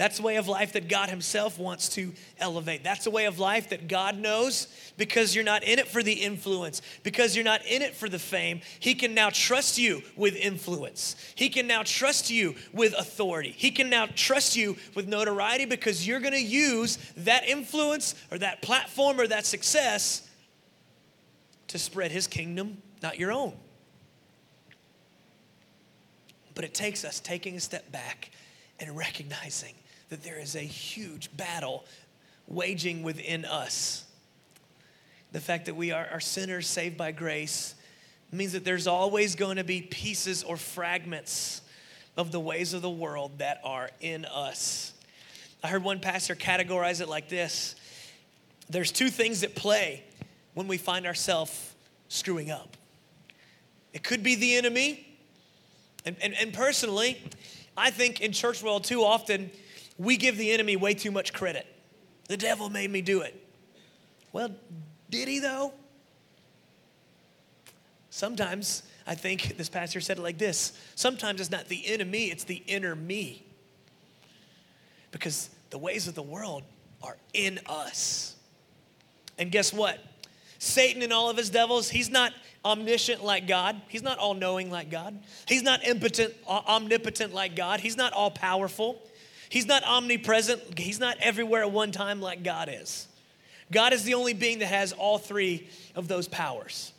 That's 0.00 0.18
a 0.18 0.22
way 0.22 0.36
of 0.36 0.48
life 0.48 0.72
that 0.72 0.88
God 0.88 1.10
Himself 1.10 1.58
wants 1.58 1.90
to 1.90 2.14
elevate. 2.38 2.82
That's 2.82 3.04
a 3.04 3.10
way 3.10 3.26
of 3.26 3.38
life 3.38 3.68
that 3.68 3.86
God 3.86 4.16
knows 4.16 4.66
because 4.96 5.34
you're 5.34 5.44
not 5.44 5.62
in 5.62 5.78
it 5.78 5.88
for 5.88 6.02
the 6.02 6.14
influence, 6.14 6.80
because 7.02 7.36
you're 7.36 7.44
not 7.44 7.66
in 7.66 7.82
it 7.82 7.94
for 7.94 8.08
the 8.08 8.18
fame. 8.18 8.62
He 8.78 8.94
can 8.94 9.12
now 9.12 9.28
trust 9.28 9.76
you 9.76 10.00
with 10.16 10.36
influence. 10.36 11.16
He 11.34 11.50
can 11.50 11.66
now 11.66 11.82
trust 11.82 12.30
you 12.30 12.54
with 12.72 12.94
authority. 12.94 13.50
He 13.54 13.70
can 13.70 13.90
now 13.90 14.06
trust 14.06 14.56
you 14.56 14.78
with 14.94 15.06
notoriety 15.06 15.66
because 15.66 16.06
you're 16.06 16.20
going 16.20 16.32
to 16.32 16.42
use 16.42 16.96
that 17.18 17.46
influence 17.46 18.14
or 18.30 18.38
that 18.38 18.62
platform 18.62 19.20
or 19.20 19.26
that 19.26 19.44
success 19.44 20.26
to 21.68 21.78
spread 21.78 22.10
His 22.10 22.26
kingdom, 22.26 22.78
not 23.02 23.18
your 23.18 23.32
own. 23.32 23.52
But 26.54 26.64
it 26.64 26.72
takes 26.72 27.04
us 27.04 27.20
taking 27.20 27.56
a 27.56 27.60
step 27.60 27.92
back 27.92 28.30
and 28.78 28.96
recognizing 28.96 29.74
that 30.10 30.22
there 30.22 30.38
is 30.38 30.54
a 30.54 30.60
huge 30.60 31.34
battle 31.36 31.84
waging 32.46 33.02
within 33.02 33.44
us. 33.44 34.04
The 35.32 35.40
fact 35.40 35.66
that 35.66 35.76
we 35.76 35.92
are, 35.92 36.06
are 36.12 36.20
sinners 36.20 36.66
saved 36.66 36.96
by 36.96 37.12
grace 37.12 37.74
means 38.32 38.52
that 38.52 38.64
there's 38.64 38.86
always 38.86 39.34
going 39.36 39.56
to 39.56 39.64
be 39.64 39.82
pieces 39.82 40.42
or 40.42 40.56
fragments 40.56 41.62
of 42.16 42.32
the 42.32 42.40
ways 42.40 42.74
of 42.74 42.82
the 42.82 42.90
world 42.90 43.38
that 43.38 43.60
are 43.64 43.90
in 44.00 44.24
us. 44.24 44.92
I 45.62 45.68
heard 45.68 45.84
one 45.84 46.00
pastor 46.00 46.34
categorize 46.34 47.00
it 47.00 47.08
like 47.08 47.28
this 47.28 47.76
there's 48.68 48.92
two 48.92 49.08
things 49.08 49.40
that 49.40 49.56
play 49.56 50.04
when 50.54 50.68
we 50.68 50.78
find 50.78 51.04
ourselves 51.04 51.74
screwing 52.08 52.52
up. 52.52 52.76
It 53.92 54.04
could 54.04 54.22
be 54.22 54.36
the 54.36 54.54
enemy, 54.54 55.06
and, 56.04 56.14
and, 56.22 56.34
and 56.34 56.52
personally, 56.52 57.20
I 57.76 57.90
think 57.90 58.20
in 58.20 58.30
church 58.30 58.62
world 58.62 58.84
too 58.84 59.02
often 59.02 59.50
we 60.00 60.16
give 60.16 60.38
the 60.38 60.50
enemy 60.50 60.76
way 60.76 60.94
too 60.94 61.10
much 61.10 61.34
credit. 61.34 61.66
The 62.26 62.38
devil 62.38 62.70
made 62.70 62.90
me 62.90 63.02
do 63.02 63.20
it. 63.20 63.38
Well, 64.32 64.50
did 65.10 65.28
he 65.28 65.40
though? 65.40 65.74
Sometimes 68.08 68.82
I 69.06 69.14
think 69.14 69.58
this 69.58 69.68
pastor 69.68 70.00
said 70.00 70.16
it 70.16 70.22
like 70.22 70.38
this 70.38 70.72
sometimes 70.94 71.40
it's 71.40 71.50
not 71.50 71.68
the 71.68 71.86
enemy, 71.86 72.30
it's 72.30 72.44
the 72.44 72.62
inner 72.66 72.96
me. 72.96 73.44
Because 75.10 75.50
the 75.68 75.78
ways 75.78 76.08
of 76.08 76.14
the 76.14 76.22
world 76.22 76.62
are 77.02 77.18
in 77.34 77.60
us. 77.66 78.36
And 79.38 79.52
guess 79.52 79.70
what? 79.70 79.98
Satan 80.58 81.02
and 81.02 81.12
all 81.12 81.28
of 81.28 81.36
his 81.36 81.50
devils, 81.50 81.90
he's 81.90 82.08
not 82.08 82.32
omniscient 82.64 83.22
like 83.22 83.46
God. 83.46 83.80
He's 83.88 84.02
not 84.02 84.18
all 84.18 84.32
knowing 84.32 84.70
like 84.70 84.90
God. 84.90 85.18
He's 85.46 85.62
not 85.62 85.86
impotent, 85.86 86.32
omnipotent 86.48 87.34
like 87.34 87.54
God. 87.54 87.80
He's 87.80 87.96
not 87.98 88.14
all 88.14 88.30
powerful. 88.30 89.02
He's 89.50 89.66
not 89.66 89.84
omnipresent, 89.84 90.78
He's 90.78 90.98
not 90.98 91.18
everywhere 91.20 91.62
at 91.62 91.70
one 91.70 91.92
time 91.92 92.22
like 92.22 92.42
God 92.42 92.70
is. 92.72 93.06
God 93.70 93.92
is 93.92 94.04
the 94.04 94.14
only 94.14 94.32
being 94.32 94.60
that 94.60 94.66
has 94.66 94.92
all 94.92 95.18
three 95.18 95.68
of 95.94 96.08
those 96.08 96.26
powers. 96.26 96.92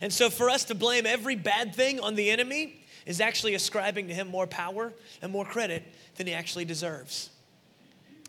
And 0.00 0.12
so, 0.12 0.30
for 0.30 0.48
us 0.48 0.64
to 0.64 0.74
blame 0.74 1.04
every 1.04 1.36
bad 1.36 1.74
thing 1.74 2.00
on 2.00 2.14
the 2.14 2.30
enemy 2.30 2.80
is 3.06 3.20
actually 3.20 3.54
ascribing 3.54 4.08
to 4.08 4.14
him 4.14 4.28
more 4.28 4.46
power 4.46 4.92
and 5.20 5.32
more 5.32 5.44
credit 5.44 5.82
than 6.16 6.26
he 6.26 6.32
actually 6.32 6.64
deserves. 6.64 7.30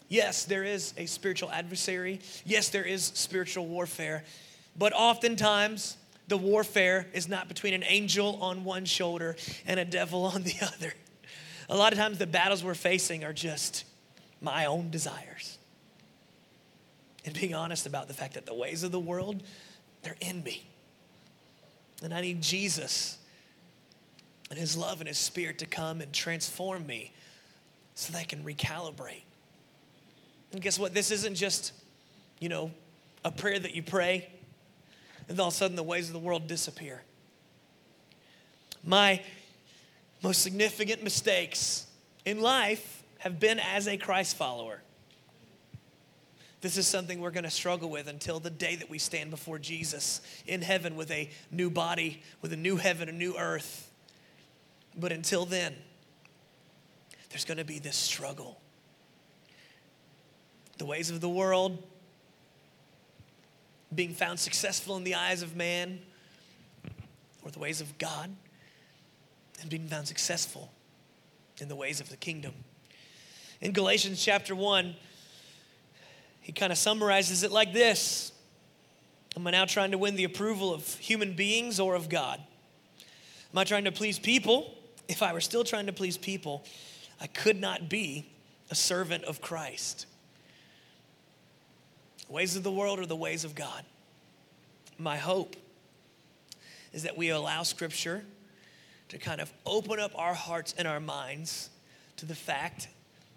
Yes, 0.10 0.46
there 0.46 0.64
is 0.64 0.94
a 0.98 1.06
spiritual 1.06 1.52
adversary. 1.52 2.20
Yes, 2.46 2.70
there 2.70 2.86
is 2.86 3.04
spiritual 3.04 3.68
warfare. 3.68 4.24
But 4.78 4.94
oftentimes, 4.94 5.98
the 6.28 6.38
warfare 6.38 7.08
is 7.14 7.28
not 7.28 7.48
between 7.48 7.74
an 7.74 7.84
angel 7.86 8.38
on 8.42 8.64
one 8.64 8.86
shoulder 8.86 9.36
and 9.66 9.80
a 9.80 9.86
devil 9.86 10.26
on 10.26 10.44
the 10.44 10.56
other. 10.62 10.94
A 11.70 11.76
lot 11.76 11.92
of 11.92 12.00
times, 12.00 12.18
the 12.18 12.28
battles 12.28 12.64
we're 12.64 12.76
facing 12.76 13.24
are 13.24 13.34
just 13.34 13.84
my 14.42 14.66
own 14.66 14.90
desires. 14.90 15.58
And 17.26 17.38
being 17.38 17.54
honest 17.54 17.86
about 17.86 18.08
the 18.08 18.14
fact 18.14 18.36
that 18.36 18.46
the 18.46 18.54
ways 18.54 18.84
of 18.84 18.92
the 18.92 19.00
world, 19.00 19.44
they're 20.02 20.16
in 20.22 20.44
me. 20.44 20.66
And 22.02 22.14
I 22.14 22.22
need 22.22 22.42
Jesus 22.42 23.18
and 24.50 24.58
His 24.58 24.78
love 24.78 25.02
and 25.02 25.08
His 25.08 25.18
Spirit 25.18 25.60
to 25.60 25.66
come 25.66 26.00
and 26.00 26.14
transform 26.14 26.88
me 26.88 27.12
so 27.96 28.14
that 28.14 28.20
I 28.20 28.24
can 28.24 28.44
recalibrate. 28.44 29.24
And 30.54 30.62
guess 30.62 30.80
what? 30.80 30.94
This 30.94 31.12
isn't 31.12 31.36
just, 31.36 31.74
you 32.40 32.48
know, 32.48 32.72
a 33.26 33.32
prayer 33.32 33.60
that 33.60 33.76
you 33.76 33.84
pray 33.84 34.30
and 35.28 35.40
all 35.40 35.50
of 35.50 35.54
a 35.54 35.58
sudden 35.58 35.76
the 35.76 35.84
ways 35.84 36.08
of 36.08 36.14
the 36.14 36.20
world 36.20 36.48
disappear. 36.48 37.02
My 38.84 39.22
most 40.22 40.42
significant 40.42 41.04
mistakes 41.04 41.86
in 42.26 42.42
life 42.42 43.04
have 43.20 43.40
been 43.40 43.60
as 43.60 43.88
a 43.88 43.98
Christ 43.98 44.36
follower. 44.36 44.82
This 46.62 46.78
is 46.78 46.88
something 46.88 47.22
we're 47.22 47.32
going 47.32 47.44
to 47.44 47.52
struggle 47.52 47.90
with 47.90 48.08
until 48.08 48.40
the 48.40 48.50
day 48.50 48.76
that 48.76 48.90
we 48.90 48.98
stand 48.98 49.30
before 49.30 49.60
Jesus 49.60 50.22
in 50.48 50.62
heaven 50.62 50.96
with 50.96 51.12
a 51.12 51.30
new 51.52 51.70
body, 51.70 52.24
with 52.42 52.52
a 52.52 52.58
new 52.58 52.78
heaven, 52.78 53.10
a 53.10 53.12
new 53.12 53.38
earth. 53.38 53.92
But 54.98 55.12
until 55.12 55.46
then, 55.46 55.76
there's 57.30 57.46
going 57.46 57.60
to 57.60 57.66
be 57.66 57.78
this 57.78 57.96
struggle. 57.96 58.60
The 60.80 60.86
ways 60.86 61.12
of 61.12 61.22
the 61.22 61.30
world, 61.30 61.84
being 63.94 64.14
found 64.14 64.40
successful 64.40 64.98
in 64.98 65.04
the 65.04 65.16
eyes 65.16 65.44
of 65.44 65.56
man, 65.56 66.00
or 67.44 67.52
the 67.52 67.60
ways 67.60 67.82
of 67.82 67.98
God, 68.00 68.32
and 69.62 69.70
being 69.70 69.88
found 69.88 70.08
successful 70.08 70.72
in 71.60 71.68
the 71.68 71.76
ways 71.76 72.00
of 72.00 72.10
the 72.10 72.18
kingdom. 72.18 72.54
In 73.62 73.72
Galatians 73.72 74.24
chapter 74.24 74.56
1, 74.56 74.96
he 76.42 76.52
kind 76.52 76.72
of 76.72 76.78
summarizes 76.78 77.44
it 77.44 77.52
like 77.52 77.74
this 77.74 78.32
Am 79.36 79.46
I 79.46 79.52
now 79.52 79.66
trying 79.66 79.92
to 79.92 79.98
win 79.98 80.16
the 80.16 80.24
approval 80.24 80.74
of 80.74 80.96
human 80.96 81.34
beings 81.34 81.80
or 81.80 81.96
of 81.96 82.10
God? 82.10 82.42
Am 83.54 83.58
I 83.58 83.64
trying 83.64 83.86
to 83.86 83.92
please 83.92 84.20
people? 84.20 84.74
If 85.08 85.24
I 85.24 85.34
were 85.34 85.42
still 85.42 85.64
trying 85.64 85.86
to 85.86 85.94
please 85.94 86.18
people, 86.18 86.64
I 87.22 87.28
could 87.28 87.60
not 87.60 87.90
be 87.90 88.30
a 88.70 88.76
servant 88.76 89.24
of 89.24 89.42
Christ. 89.42 90.06
The 92.28 92.34
ways 92.34 92.56
of 92.56 92.64
the 92.64 92.72
world 92.72 93.00
are 93.00 93.06
the 93.06 93.16
ways 93.16 93.46
of 93.46 93.56
God. 93.56 93.84
My 94.98 95.18
hope 95.18 95.56
is 96.92 97.04
that 97.04 97.18
we 97.18 97.30
allow 97.30 97.64
Scripture 97.64 98.24
to 99.10 99.18
kind 99.18 99.42
of 99.42 99.52
open 99.66 100.00
up 100.00 100.12
our 100.16 100.34
hearts 100.34 100.74
and 100.78 100.88
our 100.88 101.00
minds 101.00 101.70
to 102.18 102.26
the 102.26 102.36
fact 102.36 102.88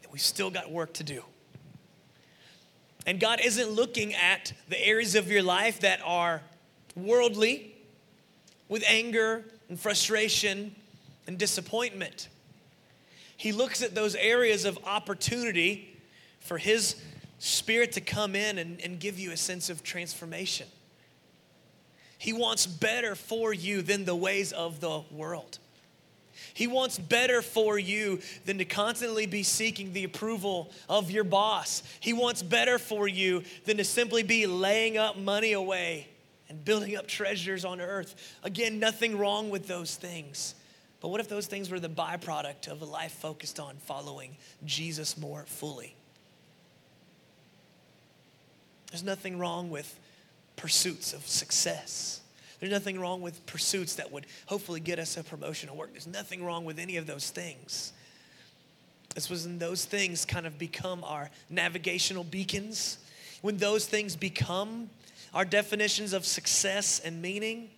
that 0.02 0.12
we've 0.12 0.20
still 0.20 0.50
got 0.50 0.70
work 0.70 0.92
to 0.94 1.04
do. 1.04 1.22
And 3.06 3.18
God 3.18 3.40
isn't 3.42 3.70
looking 3.70 4.14
at 4.14 4.52
the 4.68 4.86
areas 4.86 5.14
of 5.14 5.30
your 5.30 5.42
life 5.42 5.80
that 5.80 6.00
are 6.04 6.42
worldly, 6.96 7.74
with 8.68 8.84
anger 8.86 9.44
and 9.68 9.78
frustration 9.78 10.74
and 11.26 11.36
disappointment. 11.36 12.28
He 13.36 13.52
looks 13.52 13.82
at 13.82 13.94
those 13.94 14.14
areas 14.14 14.64
of 14.64 14.78
opportunity 14.86 15.98
for 16.38 16.56
His 16.56 16.96
Spirit 17.38 17.92
to 17.92 18.00
come 18.00 18.36
in 18.36 18.58
and, 18.58 18.80
and 18.80 19.00
give 19.00 19.18
you 19.18 19.32
a 19.32 19.36
sense 19.36 19.70
of 19.70 19.82
transformation. 19.82 20.68
He 22.20 22.34
wants 22.34 22.66
better 22.66 23.14
for 23.14 23.50
you 23.50 23.80
than 23.80 24.04
the 24.04 24.14
ways 24.14 24.52
of 24.52 24.78
the 24.80 25.00
world. 25.10 25.58
He 26.52 26.66
wants 26.66 26.98
better 26.98 27.40
for 27.40 27.78
you 27.78 28.20
than 28.44 28.58
to 28.58 28.66
constantly 28.66 29.24
be 29.24 29.42
seeking 29.42 29.94
the 29.94 30.04
approval 30.04 30.70
of 30.86 31.10
your 31.10 31.24
boss. 31.24 31.82
He 31.98 32.12
wants 32.12 32.42
better 32.42 32.78
for 32.78 33.08
you 33.08 33.42
than 33.64 33.78
to 33.78 33.84
simply 33.84 34.22
be 34.22 34.46
laying 34.46 34.98
up 34.98 35.16
money 35.16 35.54
away 35.54 36.08
and 36.50 36.62
building 36.62 36.94
up 36.94 37.06
treasures 37.06 37.64
on 37.64 37.80
earth. 37.80 38.14
Again, 38.42 38.78
nothing 38.78 39.16
wrong 39.16 39.48
with 39.48 39.66
those 39.66 39.96
things. 39.96 40.54
But 41.00 41.08
what 41.08 41.20
if 41.20 41.28
those 41.30 41.46
things 41.46 41.70
were 41.70 41.80
the 41.80 41.88
byproduct 41.88 42.68
of 42.68 42.82
a 42.82 42.84
life 42.84 43.12
focused 43.12 43.58
on 43.58 43.76
following 43.78 44.36
Jesus 44.66 45.16
more 45.16 45.44
fully? 45.46 45.96
There's 48.90 49.04
nothing 49.04 49.38
wrong 49.38 49.70
with 49.70 49.98
pursuits 50.60 51.14
of 51.14 51.26
success. 51.26 52.20
There's 52.58 52.70
nothing 52.70 53.00
wrong 53.00 53.22
with 53.22 53.44
pursuits 53.46 53.94
that 53.94 54.12
would 54.12 54.26
hopefully 54.44 54.80
get 54.80 54.98
us 54.98 55.16
a 55.16 55.24
promotion 55.24 55.70
at 55.70 55.76
work. 55.76 55.92
There's 55.92 56.06
nothing 56.06 56.44
wrong 56.44 56.66
with 56.66 56.78
any 56.78 56.98
of 56.98 57.06
those 57.06 57.30
things. 57.30 57.92
This 59.14 59.30
was 59.30 59.46
when 59.46 59.58
those 59.58 59.86
things 59.86 60.26
kind 60.26 60.46
of 60.46 60.58
become 60.58 61.02
our 61.04 61.30
navigational 61.48 62.24
beacons. 62.24 62.98
When 63.40 63.56
those 63.56 63.86
things 63.86 64.14
become 64.16 64.90
our 65.32 65.46
definitions 65.46 66.12
of 66.12 66.26
success 66.26 67.00
and 67.02 67.22
meaning, 67.22 67.70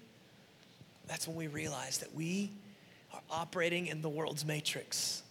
that's 1.07 1.29
when 1.29 1.37
we 1.37 1.47
realize 1.47 1.99
that 1.99 2.13
we 2.15 2.51
are 3.15 3.21
operating 3.31 3.87
in 3.87 4.03
the 4.03 4.09
world's 4.09 4.45
matrix. 4.45 5.23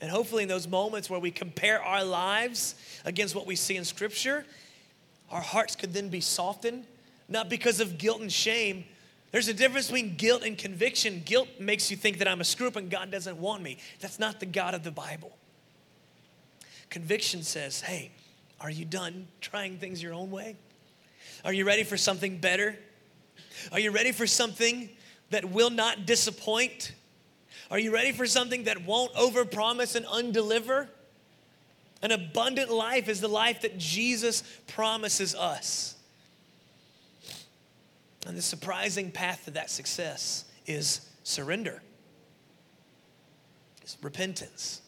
And 0.00 0.10
hopefully, 0.10 0.42
in 0.42 0.48
those 0.48 0.66
moments 0.66 1.08
where 1.08 1.20
we 1.20 1.30
compare 1.30 1.80
our 1.80 2.04
lives 2.04 2.74
against 3.04 3.36
what 3.36 3.46
we 3.46 3.54
see 3.54 3.76
in 3.76 3.84
Scripture, 3.84 4.44
our 5.30 5.40
hearts 5.40 5.76
could 5.76 5.92
then 5.92 6.08
be 6.08 6.20
softened, 6.20 6.86
not 7.28 7.48
because 7.48 7.80
of 7.80 7.98
guilt 7.98 8.20
and 8.20 8.32
shame. 8.32 8.84
There's 9.32 9.48
a 9.48 9.54
difference 9.54 9.86
between 9.88 10.14
guilt 10.14 10.44
and 10.44 10.56
conviction. 10.56 11.22
Guilt 11.24 11.48
makes 11.58 11.90
you 11.90 11.96
think 11.96 12.18
that 12.18 12.28
I'm 12.28 12.40
a 12.40 12.44
screw 12.44 12.70
and 12.76 12.90
God 12.90 13.10
doesn't 13.10 13.36
want 13.36 13.62
me. 13.62 13.78
That's 14.00 14.18
not 14.18 14.38
the 14.38 14.46
God 14.46 14.74
of 14.74 14.84
the 14.84 14.92
Bible. 14.92 15.36
Conviction 16.88 17.42
says, 17.42 17.80
hey, 17.80 18.12
are 18.60 18.70
you 18.70 18.84
done 18.84 19.26
trying 19.40 19.78
things 19.78 20.00
your 20.00 20.12
own 20.12 20.30
way? 20.30 20.56
Are 21.44 21.52
you 21.52 21.64
ready 21.66 21.82
for 21.82 21.96
something 21.96 22.38
better? 22.38 22.76
Are 23.72 23.80
you 23.80 23.90
ready 23.90 24.12
for 24.12 24.26
something 24.26 24.88
that 25.30 25.44
will 25.44 25.70
not 25.70 26.06
disappoint? 26.06 26.92
Are 27.70 27.78
you 27.78 27.92
ready 27.92 28.12
for 28.12 28.26
something 28.26 28.64
that 28.64 28.84
won't 28.84 29.12
overpromise 29.14 29.96
and 29.96 30.06
undeliver? 30.06 30.88
An 32.04 32.12
abundant 32.12 32.70
life 32.70 33.08
is 33.08 33.22
the 33.22 33.28
life 33.28 33.62
that 33.62 33.78
Jesus 33.78 34.42
promises 34.66 35.34
us. 35.34 35.96
And 38.26 38.36
the 38.36 38.42
surprising 38.42 39.10
path 39.10 39.46
to 39.46 39.52
that 39.52 39.70
success 39.70 40.44
is 40.66 41.08
surrender, 41.22 41.82
it's 43.80 43.96
repentance, 44.02 44.82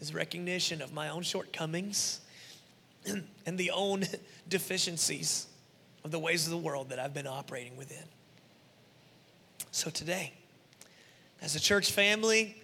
is 0.00 0.12
recognition 0.12 0.82
of 0.82 0.92
my 0.92 1.10
own 1.10 1.22
shortcomings 1.22 2.20
and 3.06 3.56
the 3.56 3.70
own 3.70 4.02
deficiencies 4.48 5.46
of 6.02 6.10
the 6.10 6.18
ways 6.18 6.44
of 6.44 6.50
the 6.50 6.58
world 6.58 6.88
that 6.88 6.98
I've 6.98 7.14
been 7.14 7.28
operating 7.28 7.76
within. 7.76 8.04
So 9.70 9.90
today, 9.90 10.32
as 11.40 11.54
a 11.54 11.60
church 11.60 11.92
family, 11.92 12.60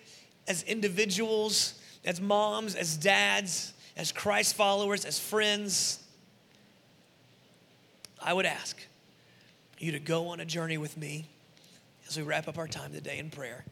as 0.48 0.64
individuals, 0.64 1.79
as 2.04 2.20
moms, 2.20 2.74
as 2.74 2.96
dads, 2.96 3.72
as 3.96 4.12
Christ 4.12 4.54
followers, 4.54 5.04
as 5.04 5.18
friends, 5.18 6.02
I 8.22 8.32
would 8.32 8.46
ask 8.46 8.76
you 9.78 9.92
to 9.92 9.98
go 9.98 10.28
on 10.28 10.40
a 10.40 10.44
journey 10.44 10.78
with 10.78 10.96
me 10.96 11.26
as 12.08 12.16
we 12.16 12.22
wrap 12.22 12.48
up 12.48 12.58
our 12.58 12.68
time 12.68 12.92
today 12.92 13.18
in 13.18 13.30
prayer. 13.30 13.64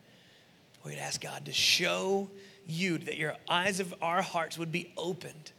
We'd 0.84 0.98
ask 0.98 1.20
God 1.20 1.46
to 1.46 1.52
show 1.52 2.28
you 2.66 2.98
that 2.98 3.16
your 3.16 3.34
eyes 3.48 3.80
of 3.80 3.94
our 4.00 4.22
hearts 4.22 4.56
would 4.56 4.72
be 4.72 4.92
opened 4.96 5.52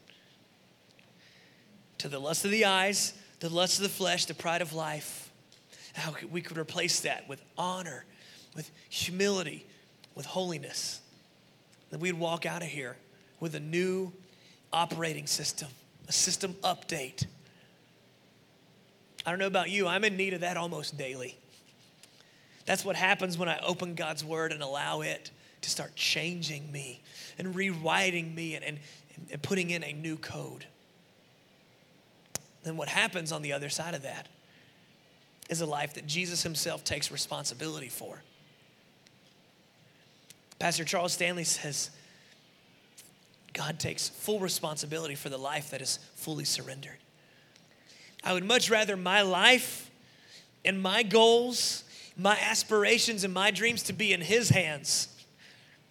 to 1.99 2.07
the 2.07 2.19
lust 2.19 2.45
of 2.45 2.51
the 2.51 2.65
eyes, 2.65 3.13
the 3.39 3.49
lust 3.49 3.77
of 3.77 3.83
the 3.83 3.89
flesh, 3.89 4.25
the 4.25 4.33
pride 4.33 4.61
of 4.61 4.73
life. 4.73 5.31
How 5.93 6.15
we 6.31 6.41
could 6.41 6.57
replace 6.57 7.01
that 7.01 7.27
with 7.27 7.41
honor 7.57 8.05
with 8.55 8.71
humility, 8.89 9.65
with 10.15 10.25
holiness. 10.25 11.01
That 11.89 11.99
we'd 11.99 12.13
walk 12.13 12.45
out 12.45 12.61
of 12.61 12.67
here 12.67 12.97
with 13.39 13.55
a 13.55 13.59
new 13.59 14.11
operating 14.71 15.27
system, 15.27 15.69
a 16.07 16.11
system 16.11 16.53
update. 16.63 17.25
I 19.25 19.31
don't 19.31 19.39
know 19.39 19.47
about 19.47 19.69
you, 19.69 19.87
I'm 19.87 20.03
in 20.03 20.17
need 20.17 20.33
of 20.33 20.41
that 20.41 20.57
almost 20.57 20.97
daily. 20.97 21.37
That's 22.65 22.85
what 22.85 22.95
happens 22.95 23.37
when 23.37 23.49
I 23.49 23.59
open 23.65 23.95
God's 23.95 24.23
word 24.23 24.51
and 24.51 24.61
allow 24.61 25.01
it 25.01 25.31
to 25.61 25.69
start 25.69 25.95
changing 25.95 26.71
me 26.71 27.01
and 27.37 27.55
rewriting 27.55 28.35
me 28.35 28.55
and, 28.55 28.63
and, 28.63 28.79
and 29.31 29.41
putting 29.41 29.71
in 29.71 29.83
a 29.83 29.93
new 29.93 30.17
code. 30.17 30.65
Then 32.63 32.77
what 32.77 32.87
happens 32.87 33.31
on 33.31 33.41
the 33.41 33.53
other 33.53 33.69
side 33.69 33.93
of 33.93 34.03
that 34.03 34.27
is 35.49 35.61
a 35.61 35.65
life 35.65 35.95
that 35.95 36.05
Jesus 36.05 36.43
himself 36.43 36.83
takes 36.83 37.11
responsibility 37.11 37.89
for. 37.89 38.21
Pastor 40.59 40.83
Charles 40.83 41.13
Stanley 41.13 41.45
says, 41.45 41.89
God 43.53 43.79
takes 43.79 44.09
full 44.09 44.39
responsibility 44.39 45.15
for 45.15 45.29
the 45.29 45.37
life 45.37 45.71
that 45.71 45.81
is 45.81 45.99
fully 46.15 46.45
surrendered. 46.45 46.97
I 48.23 48.33
would 48.33 48.43
much 48.43 48.69
rather 48.69 48.97
my 48.97 49.21
life 49.21 49.89
and 50.65 50.81
my 50.81 51.03
goals, 51.03 51.85
my 52.17 52.37
aspirations, 52.37 53.23
and 53.23 53.33
my 53.33 53.49
dreams 53.49 53.83
to 53.83 53.93
be 53.93 54.11
in 54.11 54.19
His 54.21 54.49
hands 54.49 55.07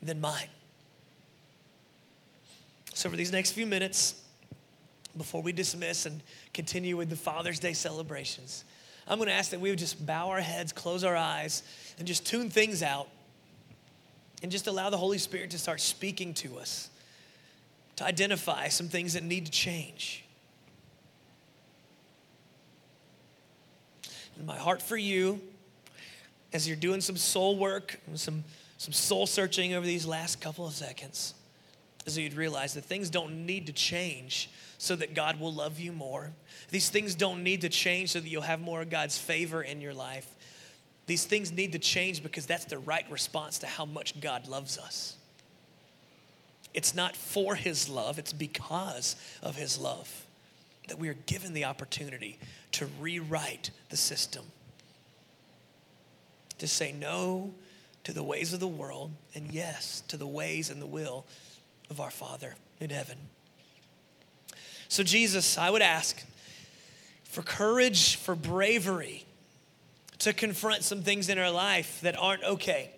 than 0.03 0.21
mine. 0.21 0.49
So, 2.93 3.09
for 3.09 3.17
these 3.17 3.33
next 3.33 3.53
few 3.53 3.67
minutes, 3.67 4.23
before 5.17 5.41
we 5.41 5.53
dismiss 5.53 6.05
and 6.05 6.23
continue 6.53 6.97
with 6.97 7.09
the 7.09 7.17
Father's 7.17 7.59
Day 7.59 7.73
celebrations, 7.73 8.65
I'm 9.07 9.19
going 9.19 9.29
to 9.29 9.35
ask 9.35 9.51
that 9.53 9.61
we 9.61 9.71
would 9.71 9.79
just 9.79 10.05
bow 10.05 10.29
our 10.29 10.41
heads, 10.41 10.73
close 10.73 11.03
our 11.03 11.17
eyes, 11.17 11.63
and 11.99 12.07
just 12.07 12.27
tune 12.27 12.51
things 12.51 12.83
out 12.83 13.09
and 14.43 14.53
just 14.53 14.67
allow 14.67 14.91
the 14.91 14.97
Holy 14.97 15.19
Spirit 15.19 15.51
to 15.51 15.59
start 15.59 15.81
speaking 15.81 16.35
to 16.35 16.59
us, 16.59 16.91
to 17.97 18.05
identify 18.05 18.69
some 18.69 18.89
things 18.89 19.15
that 19.15 19.23
need 19.23 19.47
to 19.47 19.53
change. 19.53 20.25
And 24.37 24.47
my 24.47 24.57
heart 24.57 24.81
for 24.81 24.97
you, 24.97 25.41
as 26.53 26.67
you're 26.67 26.77
doing 26.77 27.01
some 27.01 27.17
soul 27.17 27.59
work, 27.59 27.99
some, 28.15 28.45
some 28.79 28.93
soul 28.93 29.27
searching 29.27 29.75
over 29.75 29.85
these 29.85 30.07
last 30.07 30.41
couple 30.41 30.67
of 30.67 30.73
seconds, 30.73 31.35
is 32.07 32.15
that 32.15 32.23
you'd 32.23 32.35
realize 32.35 32.75
that 32.75 32.85
things 32.85 33.11
don't 33.11 33.45
need 33.47 33.67
to 33.67 33.73
change 33.73 34.49
so 34.79 34.95
that 34.97 35.13
God 35.13 35.41
will 35.41 35.53
love 35.53 35.81
you 35.81 35.93
more. 35.93 36.31
These 36.71 36.89
things 36.89 37.15
don't 37.15 37.43
need 37.43 37.63
to 37.63 37.69
change 37.69 38.11
so 38.13 38.21
that 38.21 38.29
you'll 38.29 38.43
have 38.43 38.61
more 38.61 38.83
of 38.83 38.91
God's 38.91 39.19
favor 39.19 39.61
in 39.61 39.81
your 39.81 39.93
life. 39.93 40.27
These 41.09 41.25
things 41.25 41.51
need 41.51 41.73
to 41.73 41.79
change 41.79 42.23
because 42.23 42.45
that's 42.45 42.67
the 42.67 42.77
right 42.77 43.11
response 43.11 43.59
to 43.61 43.67
how 43.67 43.87
much 43.87 44.21
God 44.21 44.47
loves 44.47 44.77
us. 44.77 45.17
It's 46.75 46.95
not 46.95 47.17
for 47.17 47.55
His 47.55 47.89
love, 47.89 48.19
it's 48.19 48.35
because 48.35 49.17
of 49.43 49.57
His 49.57 49.79
love 49.79 50.27
that 50.87 50.99
we 50.99 51.09
are 51.09 51.17
given 51.25 51.55
the 51.55 51.65
opportunity 51.65 52.39
to 52.73 52.87
rewrite 53.01 53.71
the 53.89 53.97
system, 53.97 54.45
to 56.59 56.69
say 56.69 56.93
no 56.93 57.55
to 58.05 58.13
the 58.13 58.23
ways 58.23 58.53
of 58.53 58.61
the 58.61 58.69
world 58.69 59.11
and 59.35 59.51
yes 59.51 60.03
to 60.09 60.19
the 60.19 60.27
ways 60.27 60.69
and 60.69 60.81
the 60.81 60.87
will 60.87 61.25
of 61.89 62.01
our 62.01 62.11
Father 62.11 62.55
in 62.81 62.91
heaven. 62.91 63.17
So, 64.89 65.03
Jesus, 65.03 65.57
I 65.57 65.71
would 65.71 65.83
ask 65.83 66.23
for 67.25 67.41
courage, 67.41 68.17
for 68.17 68.35
bravery 68.35 69.25
to 70.21 70.33
confront 70.33 70.83
some 70.83 71.03
things 71.03 71.29
in 71.29 71.39
our 71.39 71.51
life 71.51 72.01
that 72.03 72.19
aren't 72.19 72.43
okay. 72.43 72.91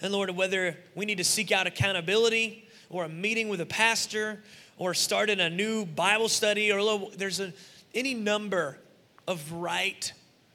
And 0.00 0.12
Lord, 0.12 0.30
whether 0.30 0.76
we 0.94 1.06
need 1.06 1.18
to 1.18 1.24
seek 1.24 1.50
out 1.50 1.66
accountability 1.66 2.68
or 2.90 3.04
a 3.04 3.08
meeting 3.08 3.48
with 3.48 3.60
a 3.60 3.66
pastor 3.66 4.42
or 4.76 4.94
start 4.94 5.30
in 5.30 5.40
a 5.40 5.50
new 5.50 5.84
Bible 5.86 6.28
study 6.28 6.70
or 6.70 7.10
there's 7.16 7.40
a, 7.40 7.52
any 7.94 8.14
number 8.14 8.78
of 9.26 9.52
right 9.52 10.12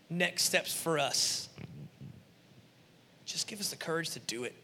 next 0.09 0.43
steps 0.43 0.73
for 0.73 0.99
us. 0.99 1.49
Just 3.25 3.47
give 3.47 3.59
us 3.59 3.69
the 3.69 3.75
courage 3.75 4.11
to 4.11 4.19
do 4.19 4.43
it. 4.43 4.55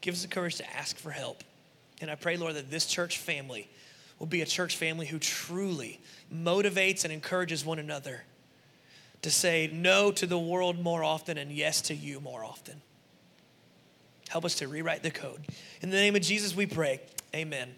Give 0.00 0.14
us 0.14 0.22
the 0.22 0.28
courage 0.28 0.56
to 0.56 0.76
ask 0.76 0.96
for 0.96 1.10
help. 1.10 1.42
And 2.00 2.10
I 2.10 2.14
pray, 2.14 2.36
Lord, 2.36 2.54
that 2.54 2.70
this 2.70 2.86
church 2.86 3.18
family 3.18 3.68
will 4.18 4.26
be 4.26 4.42
a 4.42 4.46
church 4.46 4.76
family 4.76 5.06
who 5.06 5.18
truly 5.18 6.00
motivates 6.32 7.04
and 7.04 7.12
encourages 7.12 7.64
one 7.64 7.78
another 7.78 8.22
to 9.26 9.30
say 9.32 9.68
no 9.72 10.12
to 10.12 10.24
the 10.24 10.38
world 10.38 10.78
more 10.78 11.02
often 11.02 11.36
and 11.36 11.50
yes 11.50 11.80
to 11.82 11.92
you 11.92 12.20
more 12.20 12.44
often. 12.44 12.80
Help 14.28 14.44
us 14.44 14.54
to 14.54 14.68
rewrite 14.68 15.02
the 15.02 15.10
code. 15.10 15.44
In 15.80 15.90
the 15.90 15.96
name 15.96 16.14
of 16.14 16.22
Jesus, 16.22 16.54
we 16.54 16.64
pray. 16.64 17.00
Amen. 17.34 17.74